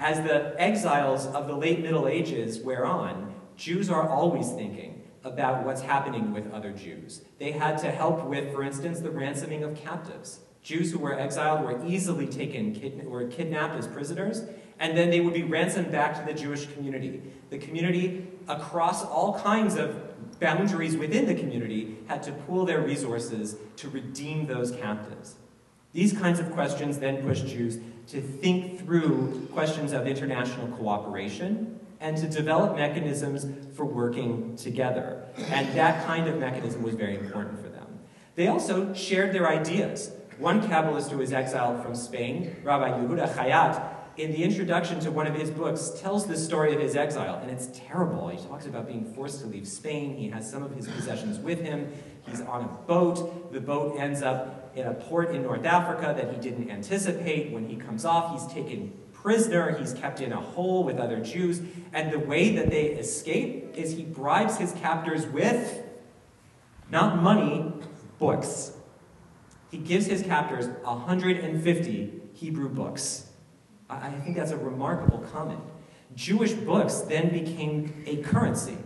[0.00, 5.66] As the exiles of the late Middle Ages wear on, Jews are always thinking about
[5.66, 7.22] what's happening with other Jews.
[7.38, 10.40] They had to help with, for instance, the ransoming of captives.
[10.62, 14.44] Jews who were exiled were easily taken, kidna- were kidnapped as prisoners,
[14.78, 17.20] and then they would be ransomed back to the Jewish community.
[17.50, 23.56] The community, across all kinds of boundaries within the community, had to pool their resources
[23.76, 25.34] to redeem those captives.
[25.92, 32.16] These kinds of questions then pushed Jews to think through questions of international cooperation and
[32.16, 35.24] to develop mechanisms for working together.
[35.36, 37.86] And that kind of mechanism was very important for them.
[38.36, 40.12] They also shared their ideas.
[40.38, 45.26] One Kabbalist who was exiled from Spain, Rabbi Yehuda Chayat, in the introduction to one
[45.26, 48.28] of his books, tells the story of his exile, and it's terrible.
[48.28, 50.16] He talks about being forced to leave Spain.
[50.16, 51.92] He has some of his possessions with him.
[52.26, 53.52] He's on a boat.
[53.52, 57.52] The boat ends up in a port in North Africa that he didn't anticipate.
[57.52, 59.76] When he comes off, he's taken prisoner.
[59.76, 61.60] He's kept in a hole with other Jews.
[61.92, 65.84] And the way that they escape is he bribes his captors with
[66.90, 67.72] not money,
[68.18, 68.72] books.
[69.70, 73.28] He gives his captors 150 Hebrew books.
[73.88, 75.60] I think that's a remarkable comment.
[76.14, 78.76] Jewish books then became a currency,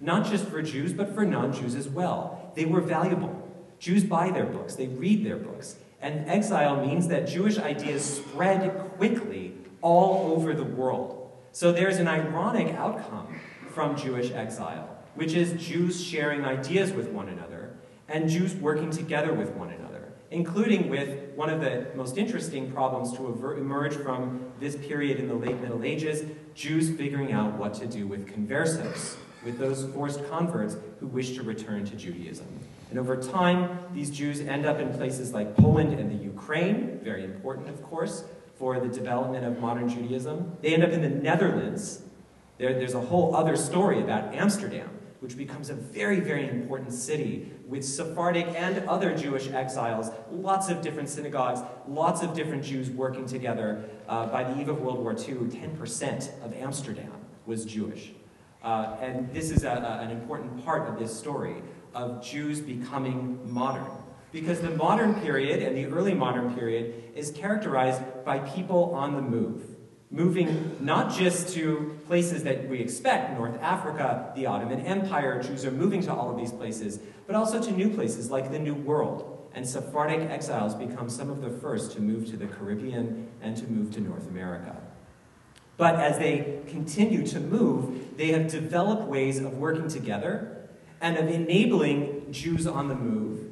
[0.00, 2.52] not just for Jews, but for non Jews as well.
[2.54, 3.37] They were valuable.
[3.78, 5.76] Jews buy their books, they read their books.
[6.00, 11.32] And exile means that Jewish ideas spread quickly all over the world.
[11.52, 17.28] So there's an ironic outcome from Jewish exile, which is Jews sharing ideas with one
[17.28, 17.74] another
[18.08, 19.88] and Jews working together with one another
[20.30, 25.34] including with one of the most interesting problems to emerge from this period in the
[25.34, 30.76] late Middle Ages Jews figuring out what to do with conversos, with those forced converts
[31.00, 32.46] who wish to return to Judaism.
[32.90, 37.24] And over time, these Jews end up in places like Poland and the Ukraine, very
[37.24, 38.24] important, of course,
[38.58, 40.56] for the development of modern Judaism.
[40.62, 42.02] They end up in the Netherlands.
[42.56, 47.50] There, there's a whole other story about Amsterdam which becomes a very, very important city
[47.66, 53.26] with Sephardic and other Jewish exiles, lots of different synagogues, lots of different Jews working
[53.26, 53.84] together.
[54.08, 57.12] Uh, by the eve of World War II, 10% of Amsterdam
[57.46, 58.12] was Jewish.
[58.62, 61.56] Uh, and this is a, a, an important part of this story
[61.98, 63.90] of Jews becoming modern.
[64.30, 69.22] Because the modern period and the early modern period is characterized by people on the
[69.22, 69.64] move.
[70.10, 75.70] moving not just to places that we expect, North Africa, the Ottoman Empire, Jews are
[75.70, 79.50] moving to all of these places, but also to new places like the New World.
[79.54, 83.66] And Sephardic exiles become some of the first to move to the Caribbean and to
[83.66, 84.74] move to North America.
[85.76, 90.57] But as they continue to move, they have developed ways of working together
[91.00, 93.46] and of enabling Jews on the move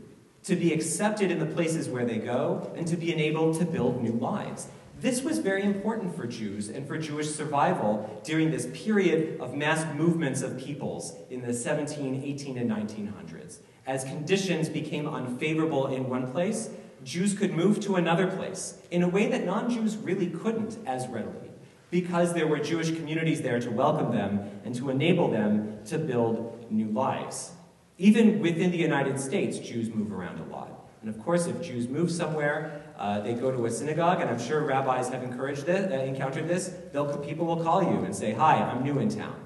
[0.44, 4.02] to be accepted in the places where they go and to be enabled to build
[4.02, 4.68] new lives.
[5.00, 9.84] This was very important for Jews and for Jewish survival during this period of mass
[9.94, 13.58] movements of peoples in the 17, 18, and 1900s.
[13.86, 16.70] As conditions became unfavorable in one place,
[17.04, 21.06] Jews could move to another place in a way that non Jews really couldn't as
[21.08, 21.50] readily,
[21.90, 26.55] because there were Jewish communities there to welcome them and to enable them to build
[26.70, 27.52] new lives.
[27.98, 30.88] Even within the United States, Jews move around a lot.
[31.00, 34.38] And of course, if Jews move somewhere, uh, they go to a synagogue, and I'm
[34.38, 36.74] sure rabbis have encouraged this, uh, encountered this.
[36.92, 39.36] They'll, people will call you and say, "Hi, I'm new in town."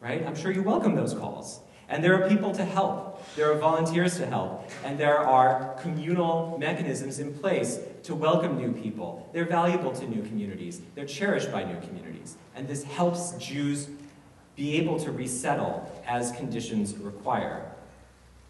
[0.00, 0.24] Right?
[0.26, 1.60] I'm sure you welcome those calls.
[1.88, 3.22] And there are people to help.
[3.36, 4.70] There are volunteers to help.
[4.82, 9.28] And there are communal mechanisms in place to welcome new people.
[9.32, 10.80] They're valuable to new communities.
[10.94, 12.36] They're cherished by new communities.
[12.54, 13.88] And this helps Jews
[14.62, 17.68] be able to resettle as conditions require.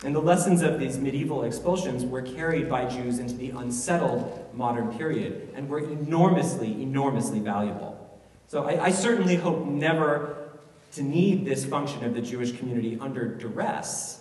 [0.04, 4.92] And the lessons of these medieval expulsions were carried by Jews into the unsettled modern
[4.98, 7.98] period and were enormously, enormously valuable.
[8.46, 10.50] So I, I certainly hope never
[10.92, 14.20] to need this function of the Jewish community under duress,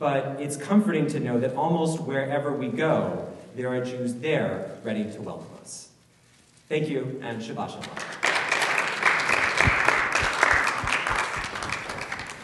[0.00, 5.04] but it's comforting to know that almost wherever we go, there are Jews there ready
[5.12, 5.90] to welcome us.
[6.68, 8.39] Thank you, and Shabbat Shalom.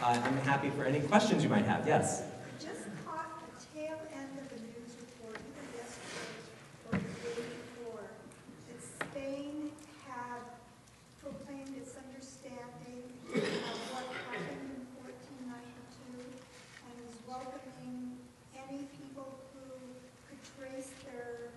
[0.07, 1.84] Uh, I'm happy for any questions you might have.
[1.84, 2.22] Yes?
[2.61, 5.34] Just caught the tail end of the news report
[5.74, 6.46] yesterday
[6.86, 8.07] or day before
[8.70, 9.72] that Spain
[10.07, 10.46] had
[11.20, 13.02] proclaimed its understanding
[13.34, 18.14] of what happened in 1492 and was welcoming
[18.54, 19.66] any people who
[20.30, 21.50] could trace their.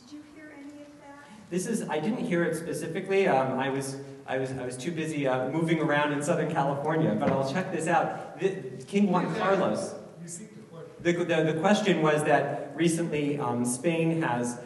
[0.00, 1.28] Did you hear any of that?
[1.50, 3.28] This is, I didn't hear it specifically.
[3.28, 7.14] Um, I, was, I, was, I was too busy uh, moving around in Southern California,
[7.18, 8.38] but I'll check this out.
[8.38, 8.50] The,
[8.86, 9.94] King Juan Carlos.
[11.00, 14.60] The, the, the, question was that recently um, Spain has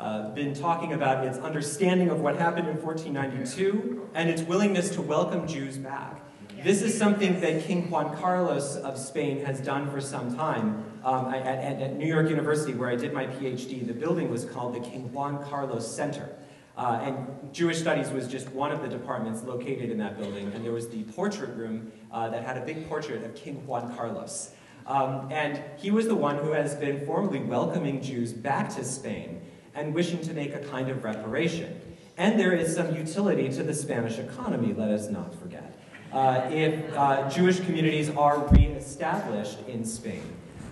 [0.00, 5.02] uh, been talking about its understanding of what happened in 1492 and its willingness to
[5.02, 6.20] welcome Jews back.
[6.62, 10.82] This is something that King Juan Carlos of Spain has done for some time.
[11.04, 14.46] Um, I, at, at, New York University, where I did my PhD, the building was
[14.46, 16.30] called the King Juan Carlos Center.
[16.76, 20.50] Uh, and Jewish Studies was just one of the departments located in that building.
[20.52, 23.94] And there was the portrait room uh, that had a big portrait of King Juan
[23.96, 24.50] Carlos.
[24.86, 29.40] Um, and he was the one who has been formally welcoming Jews back to Spain
[29.74, 31.80] and wishing to make a kind of reparation.
[32.16, 35.74] And there is some utility to the Spanish economy, let us not forget
[36.14, 40.22] uh, if uh, Jewish communities are reestablished in Spain.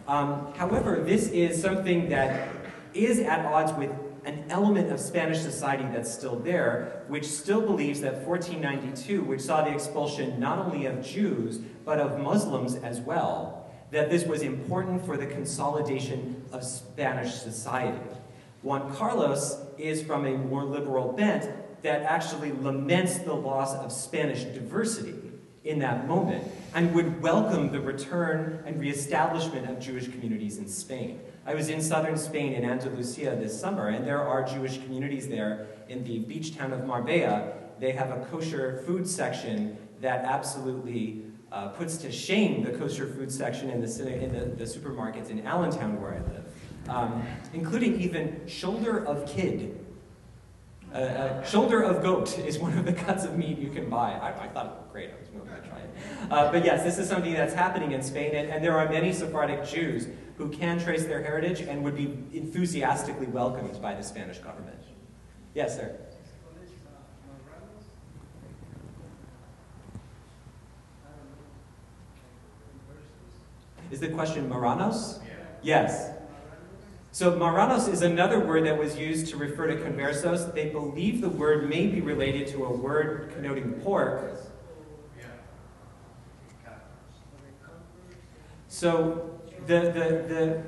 [0.07, 2.49] Um, however, this is something that
[2.95, 3.91] is at odds with
[4.25, 9.63] an element of Spanish society that's still there, which still believes that 1492, which saw
[9.63, 15.05] the expulsion not only of Jews, but of Muslims as well, that this was important
[15.05, 17.99] for the consolidation of Spanish society.
[18.63, 21.51] Juan Carlos is from a more liberal bent
[21.83, 25.15] that actually laments the loss of Spanish diversity
[25.65, 26.45] in that moment
[26.75, 31.21] and would welcome the return and reestablishment of Jewish communities in Spain.
[31.45, 35.67] I was in southern Spain in Andalusia this summer, and there are Jewish communities there
[35.89, 37.55] in the beach town of Marbella.
[37.81, 43.31] They have a kosher food section that absolutely uh, puts to shame the kosher food
[43.31, 46.45] section in the, in the, the supermarkets in Allentown, where I live,
[46.89, 49.82] um, including even shoulder of kid
[50.93, 54.13] a, shoulder of goat is one of the cuts of meat you can buy.
[54.13, 55.11] I, I thought it was great.
[55.11, 55.91] I was going to try it.
[56.31, 59.13] Uh, but yes, this is something that's happening in Spain, and, and, there are many
[59.13, 64.39] Sephardic Jews who can trace their heritage and would be enthusiastically welcomed by the Spanish
[64.39, 64.79] government.
[65.55, 65.99] Yes, sir.
[73.91, 75.21] Is the question Marranos?
[75.63, 76.11] Yes.
[77.15, 80.55] So marranos is another word that was used to refer to conversos.
[80.55, 84.41] They believe the word may be related to a word connoting pork.
[88.67, 90.63] So the, the, the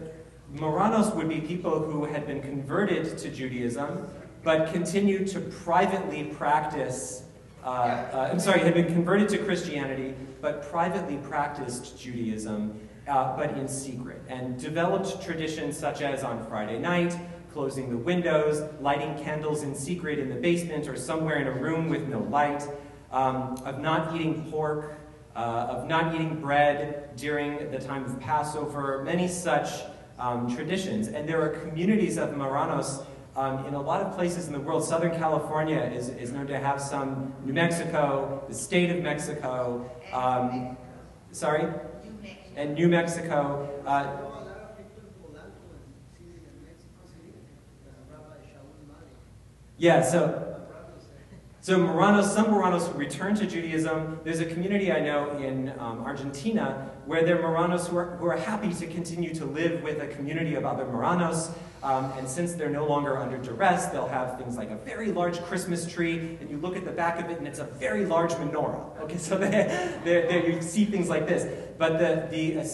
[0.60, 4.06] Marranos would be people who had been converted to Judaism,
[4.42, 7.24] but continued to privately practice,
[7.64, 12.78] uh, uh, I'm sorry, had been converted to Christianity, but privately practiced Judaism
[13.08, 17.16] uh, but in secret, and developed traditions such as on Friday night,
[17.52, 21.88] closing the windows, lighting candles in secret in the basement or somewhere in a room
[21.88, 22.66] with no light,
[23.12, 24.98] um, of not eating pork,
[25.36, 29.68] uh, of not eating bread during the time of Passover, many such
[30.18, 31.08] um, traditions.
[31.08, 33.04] And there are communities of Marranos
[33.36, 34.84] um, in a lot of places in the world.
[34.84, 40.76] Southern California is, is known to have some, New Mexico, the state of Mexico, um,
[41.32, 41.72] sorry?
[42.56, 43.68] And New Mexico.
[43.84, 44.06] Uh,
[49.76, 50.53] yeah, so
[51.64, 54.20] so Marranos, some Marranos return to Judaism.
[54.22, 58.26] There's a community I know in um, Argentina where there are Marranos who are, who
[58.26, 61.52] are happy to continue to live with a community of other Marranos.
[61.82, 65.40] Um, and since they're no longer under duress, they'll have things like a very large
[65.44, 68.32] Christmas tree, and you look at the back of it, and it's a very large
[68.32, 69.00] menorah.
[69.00, 71.46] Okay, so they, they, they, you see things like this.
[71.78, 72.66] But the, the uh,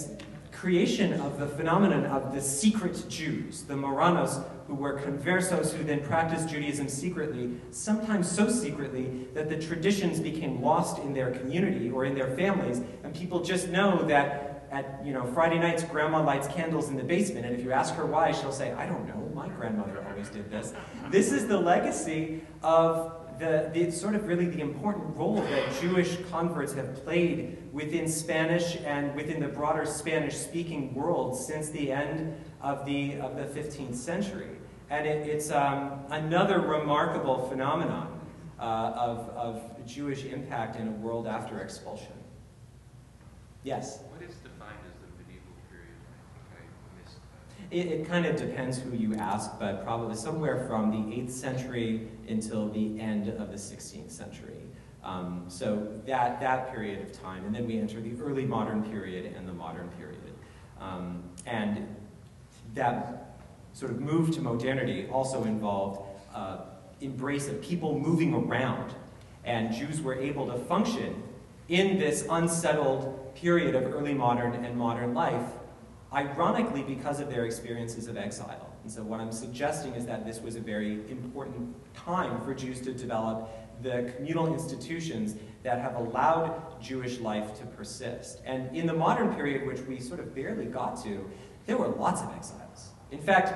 [0.50, 6.00] creation of the phenomenon of the secret Jews, the Marranos, who were conversos who then
[6.00, 12.04] practiced Judaism secretly, sometimes so secretly that the traditions became lost in their community or
[12.04, 16.46] in their families, and people just know that at you know Friday nights grandma lights
[16.46, 19.28] candles in the basement, and if you ask her why, she'll say, I don't know,
[19.34, 20.72] my grandmother always did this.
[21.10, 26.16] This is the legacy of the, the sort of really the important role that Jewish
[26.30, 32.84] converts have played within Spanish and within the broader Spanish-speaking world since the end of
[32.84, 34.59] the, of the 15th century.
[34.90, 38.20] And it, it's um, another remarkable phenomenon
[38.58, 38.62] uh,
[38.96, 42.12] of, of Jewish impact in a world after expulsion.
[43.62, 44.00] Yes?
[44.10, 45.94] What is defined as the medieval period?
[46.50, 47.18] I think I missed
[47.70, 47.76] that.
[47.76, 52.08] It, it, kind of depends who you ask, but probably somewhere from the 8th century
[52.28, 54.56] until the end of the 16th century.
[55.04, 59.34] Um, so that, that period of time, and then we enter the early modern period
[59.36, 60.34] and the modern period.
[60.80, 61.86] Um, and
[62.74, 63.29] that
[63.72, 66.02] sort of move to modernity also involved
[66.34, 66.58] uh,
[67.00, 68.94] embrace of people moving around.
[69.44, 71.22] And Jews were able to function
[71.68, 75.46] in this unsettled period of early modern and modern life,
[76.12, 78.70] ironically because of their experiences of exile.
[78.82, 82.80] And so what I'm suggesting is that this was a very important time for Jews
[82.82, 83.48] to develop
[83.82, 88.40] the communal institutions that have allowed Jewish life to persist.
[88.44, 91.28] And in the modern period, which we sort of barely got to,
[91.66, 92.59] there were lots of exiles.
[93.10, 93.54] In fact,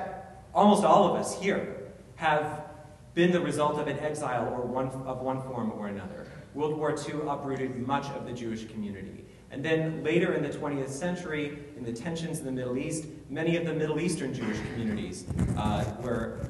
[0.53, 2.65] almost all of us here have
[3.13, 6.27] been the result of an exile or one, of one form or another.
[6.53, 9.25] World War II uprooted much of the Jewish community.
[9.51, 13.55] And then later in the 20th century, in the tensions in the Middle East, many
[13.55, 15.25] of the Middle Eastern Jewish communities
[15.57, 16.49] uh, were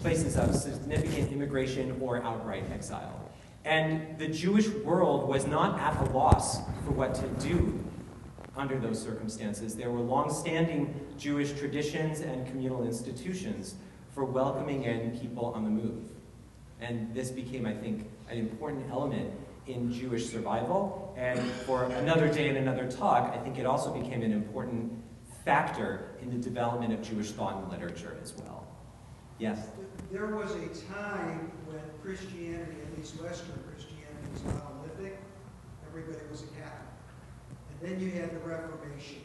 [0.00, 3.30] places of significant immigration or outright exile.
[3.64, 7.82] And the Jewish world was not at a loss for what to do
[8.58, 9.76] under those circumstances.
[9.76, 13.76] There were long-standing Jewish traditions and communal institutions
[14.10, 16.10] for welcoming in people on the move.
[16.80, 19.32] And this became, I think, an important element
[19.66, 21.14] in Jewish survival.
[21.16, 24.92] And for another day and another talk, I think it also became an important
[25.44, 28.66] factor in the development of Jewish thought and literature as well.
[29.38, 29.68] Yes?
[30.10, 35.18] There was a time when Christianity, at least Western Christianity, was monolithic.
[35.88, 36.97] Everybody was a Catholic.
[37.80, 39.22] Then you had the Reformation,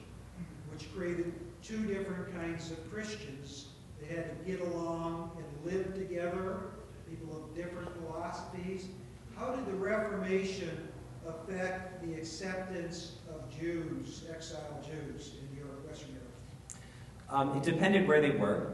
[0.71, 1.33] which created
[1.63, 3.67] two different kinds of Christians.
[3.99, 6.71] They had to get along and live together,
[7.09, 8.87] people of different philosophies.
[9.35, 10.87] How did the Reformation
[11.27, 16.29] affect the acceptance of Jews, exiled Jews in Europe, Western Europe?
[17.29, 18.73] Um, it depended where they were.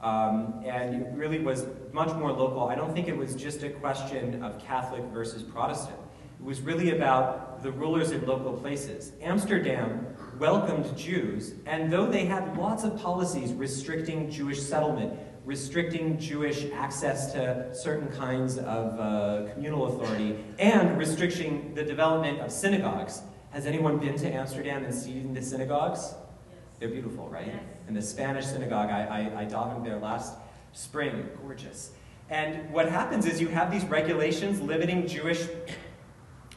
[0.00, 2.68] Um, and it really was much more local.
[2.68, 5.98] I don't think it was just a question of Catholic versus Protestant.
[6.38, 9.12] It was really about the rulers in local places.
[9.20, 10.06] Amsterdam
[10.38, 17.32] welcomed Jews, and though they had lots of policies restricting Jewish settlement, restricting Jewish access
[17.32, 23.22] to certain kinds of uh, communal authority, and restricting the development of synagogues.
[23.50, 26.00] Has anyone been to Amsterdam and seen the synagogues?
[26.00, 26.60] Yes.
[26.78, 27.46] They're beautiful, right?
[27.46, 27.62] Yes.
[27.88, 29.44] And the Spanish synagogue, I, I, I
[29.82, 30.34] there last
[30.72, 31.92] spring, gorgeous.
[32.30, 35.46] And what happens is you have these regulations limiting Jewish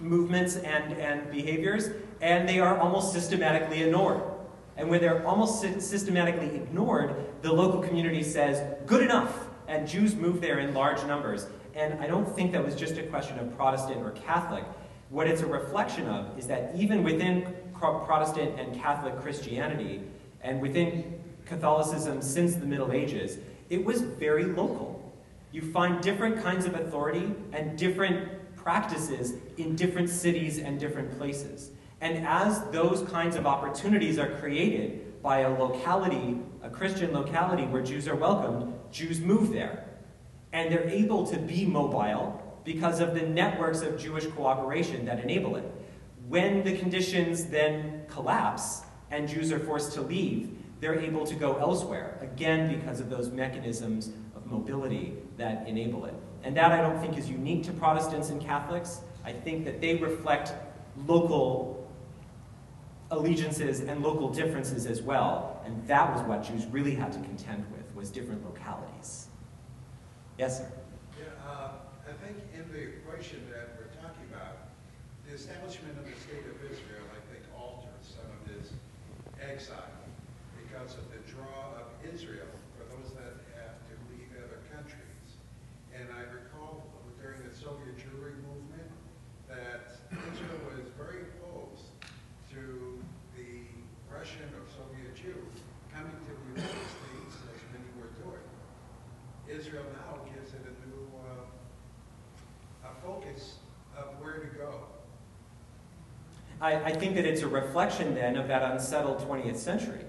[0.01, 1.89] movements and, and behaviors,
[2.21, 4.21] and they are almost systematically ignored.
[4.77, 10.41] And when they're almost systematically ignored, the local community says, good enough, and Jews move
[10.41, 11.47] there in large numbers.
[11.75, 14.63] And I don't think that was just a question of Protestant or Catholic.
[15.09, 20.01] What it's a reflection of is that even within Protestant and Catholic Christianity,
[20.41, 23.37] and within Catholicism since the Middle Ages,
[23.69, 25.13] it was very local.
[25.51, 28.29] You find different kinds of authority and different
[28.63, 31.71] practices in different cities and different places.
[32.01, 37.83] And as those kinds of opportunities are created by a locality, a Christian locality where
[37.83, 39.85] Jews are welcomed, Jews move there.
[40.51, 45.55] And they're able to be mobile because of the networks of Jewish cooperation that enable
[45.55, 45.65] it.
[46.27, 51.57] When the conditions then collapse and Jews are forced to leave, they're able to go
[51.57, 56.15] elsewhere, again because of those mechanisms of mobility that enable it.
[56.43, 59.01] And that I don't think is unique to Protestants and Catholics.
[59.23, 60.53] I think that they reflect
[61.05, 61.89] local
[63.11, 65.61] allegiances and local differences as well.
[65.65, 69.27] And that was what Jews really had to contend with, was different localities.
[70.37, 70.71] Yes, sir?
[71.19, 71.71] Yeah, uh,
[72.07, 74.71] I think in the equation that we're talking about,
[75.27, 78.73] the establishment of the state of Israel, I think, alters some of this
[79.37, 80.01] exile
[80.57, 85.37] because of the draw of Israel for those that have to leave other countries.
[85.93, 86.87] And I recall
[87.21, 88.89] during the Soviet Jewry movement
[89.51, 91.91] that Israel was very opposed
[92.55, 92.97] to
[93.35, 93.67] the
[94.09, 95.37] Russian or Soviet Jew
[95.93, 98.47] coming to the United States as many were doing.
[99.47, 103.59] Israel now gives it a new uh, a focus
[103.97, 104.87] of where to go.
[106.61, 110.05] I, I think that it's a reflection then of that unsettled 20th century.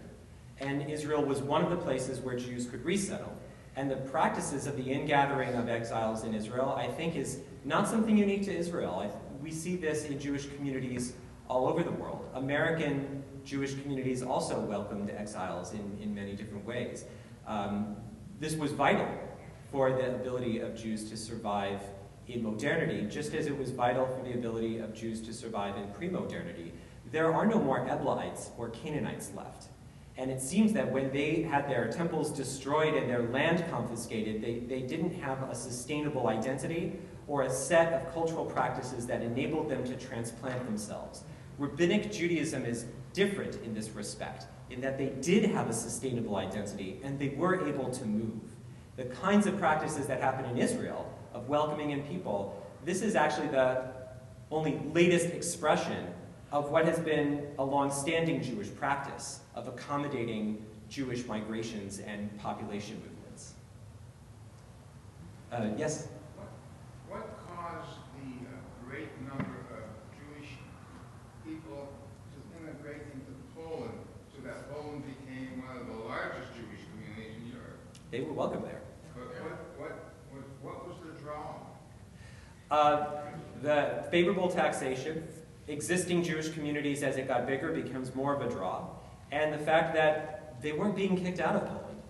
[0.60, 3.34] And Israel was one of the places where Jews could resettle.
[3.74, 8.16] And the practices of the ingathering of exiles in Israel, I think, is not something
[8.16, 9.10] unique to Israel.
[9.42, 11.14] We see this in Jewish communities
[11.48, 12.28] all over the world.
[12.34, 17.06] American Jewish communities also welcomed exiles in, in many different ways.
[17.46, 17.96] Um,
[18.38, 19.08] this was vital
[19.70, 21.80] for the ability of Jews to survive
[22.32, 25.88] in modernity, just as it was vital for the ability of Jews to survive in
[25.88, 26.72] pre modernity.
[27.10, 29.66] There are no more Eblaites or Canaanites left.
[30.16, 34.58] And it seems that when they had their temples destroyed and their land confiscated, they,
[34.60, 39.84] they didn't have a sustainable identity or a set of cultural practices that enabled them
[39.84, 41.24] to transplant themselves.
[41.58, 47.00] Rabbinic Judaism is different in this respect, in that they did have a sustainable identity
[47.02, 48.40] and they were able to move.
[48.96, 53.48] The kinds of practices that happen in Israel of welcoming in people, this is actually
[53.48, 53.84] the
[54.50, 56.06] only latest expression
[56.50, 63.54] of what has been a long-standing Jewish practice of accommodating Jewish migrations and population movements.
[65.50, 66.08] Uh, yes?
[67.08, 68.52] What caused the uh,
[68.86, 70.50] great number of Jewish
[71.46, 71.88] people
[72.32, 73.96] to immigrate into Poland
[74.34, 77.80] so that Poland became one of the largest Jewish communities in Europe?
[78.10, 78.82] They were welcome there.
[79.14, 79.94] But what, what,
[80.30, 81.56] what, what was the draw?
[82.72, 83.20] Uh,
[83.60, 85.28] the favorable taxation,
[85.68, 88.86] existing Jewish communities as it got bigger becomes more of a draw,
[89.30, 92.00] and the fact that they weren't being kicked out of Poland.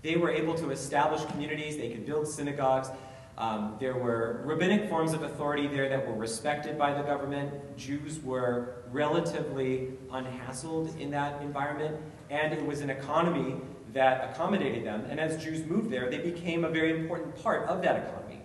[0.00, 2.88] They were able to establish communities, they could build synagogues.
[3.36, 7.76] Um, there were rabbinic forms of authority there that were respected by the government.
[7.76, 11.98] Jews were relatively unhassled in that environment,
[12.30, 13.56] and it was an economy
[13.92, 15.04] that accommodated them.
[15.10, 18.39] And as Jews moved there, they became a very important part of that economy.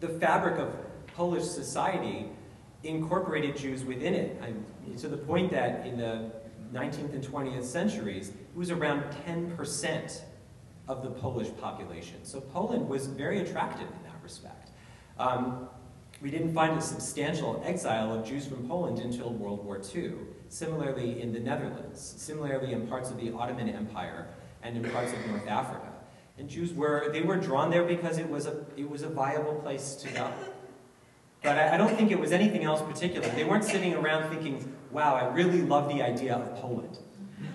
[0.00, 0.74] The fabric of
[1.08, 2.26] Polish society
[2.84, 4.52] incorporated Jews within it, I,
[4.98, 6.30] to the point that in the
[6.72, 10.20] 19th and 20th centuries, it was around 10%
[10.86, 12.24] of the Polish population.
[12.24, 14.70] So Poland was very attractive in that respect.
[15.18, 15.68] Um,
[16.22, 20.12] we didn't find a substantial exile of Jews from Poland until World War II.
[20.48, 24.28] Similarly in the Netherlands, similarly in parts of the Ottoman Empire
[24.62, 25.92] and in parts of North Africa.
[26.38, 29.54] And Jews were, they were drawn there because it was a, it was a viable
[29.56, 30.32] place to go.
[31.42, 33.28] But I, I don't think it was anything else particular.
[33.30, 36.98] They weren't sitting around thinking, wow, I really love the idea of Poland.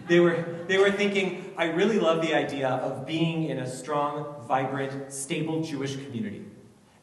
[0.08, 4.36] They were, they were thinking, I really love the idea of being in a strong,
[4.48, 6.46] vibrant, stable Jewish community.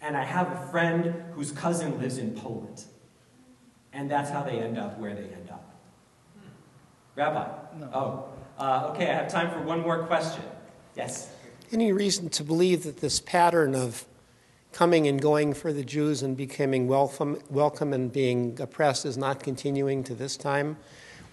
[0.02, 2.84] And I have a friend whose cousin lives in Poland.
[3.92, 5.74] And that's how they end up where they end up.
[7.16, 7.48] Rabbi?
[7.78, 7.90] No.
[7.92, 8.28] Oh,
[8.58, 10.44] uh, okay, I have time for one more question.
[10.94, 11.32] Yes?
[11.72, 14.04] Any reason to believe that this pattern of
[14.72, 19.40] coming and going for the Jews and becoming welcome, welcome and being oppressed is not
[19.40, 20.78] continuing to this time?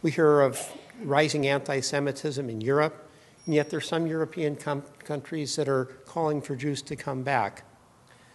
[0.04, 0.62] We hear of
[1.02, 3.10] rising anti Semitism in Europe,
[3.48, 7.24] and yet there are some European com- countries that are calling for Jews to come
[7.24, 7.64] back.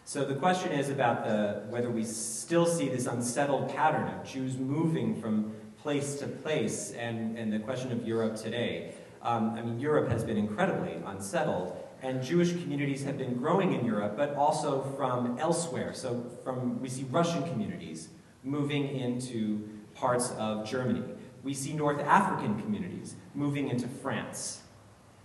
[0.05, 4.57] So the question is about the, whether we still see this unsettled pattern of Jews
[4.57, 8.94] moving from place to place, and, and the question of Europe today.
[9.22, 13.86] Um, I mean, Europe has been incredibly unsettled, and Jewish communities have been growing in
[13.86, 15.94] Europe, but also from elsewhere.
[15.94, 18.09] So from we see Russian communities
[18.42, 21.05] moving into parts of Germany.
[21.44, 24.62] We see North African communities moving into France.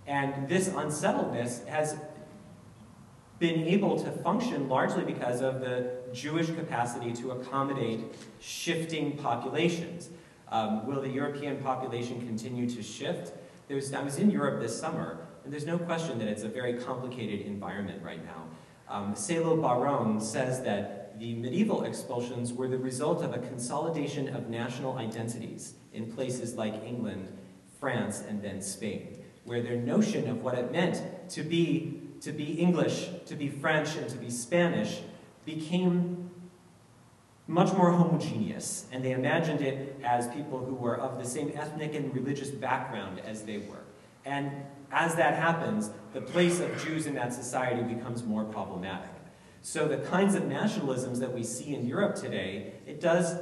[0.05, 1.97] And this unsettledness has
[3.39, 8.01] been able to function largely because of the Jewish capacity to accommodate
[8.39, 10.09] shifting populations.
[10.49, 13.34] Um, will the European population continue to shift?
[13.67, 17.45] There's, I was in Europe this summer, there's no question that it's a very complicated
[17.45, 18.45] environment right now.
[18.89, 24.49] Um, Salo Baron says that the medieval expulsions were the result of a consolidation of
[24.49, 27.35] national identities in places like England,
[27.79, 32.53] France, and then Spain, where their notion of what it meant to be, to be
[32.53, 35.01] English, to be French, and to be Spanish
[35.45, 36.29] became
[37.47, 41.95] much more homogeneous, and they imagined it as people who were of the same ethnic
[41.95, 43.83] and religious background as they were.
[44.25, 44.51] And
[44.91, 49.11] as that happens, the place of Jews in that society becomes more problematic.
[49.61, 53.35] So the kinds of nationalisms that we see in Europe today, it does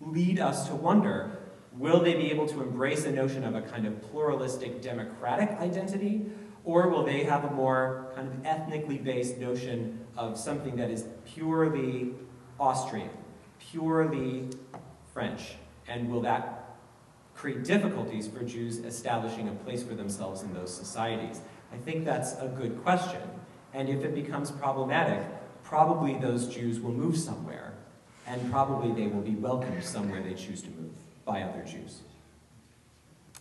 [0.00, 1.38] lead us to wonder,
[1.72, 6.26] will they be able to embrace a notion of a kind of pluralistic democratic identity,
[6.64, 11.06] or will they have a more kind of ethnically based notion of something that is
[11.24, 12.14] purely
[12.60, 13.10] Austrian,
[13.58, 14.48] purely
[15.12, 15.56] French,
[15.88, 16.57] and will that
[17.38, 21.40] create difficulties for Jews establishing a place for themselves in those societies?
[21.72, 23.22] I think that's a good question.
[23.72, 25.24] And if it becomes problematic,
[25.62, 27.74] probably those Jews will move somewhere,
[28.26, 30.92] and probably they will be welcomed somewhere they choose to move
[31.24, 32.00] by other Jews.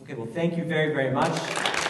[0.04, 1.87] Okay, well, thank you very, very much.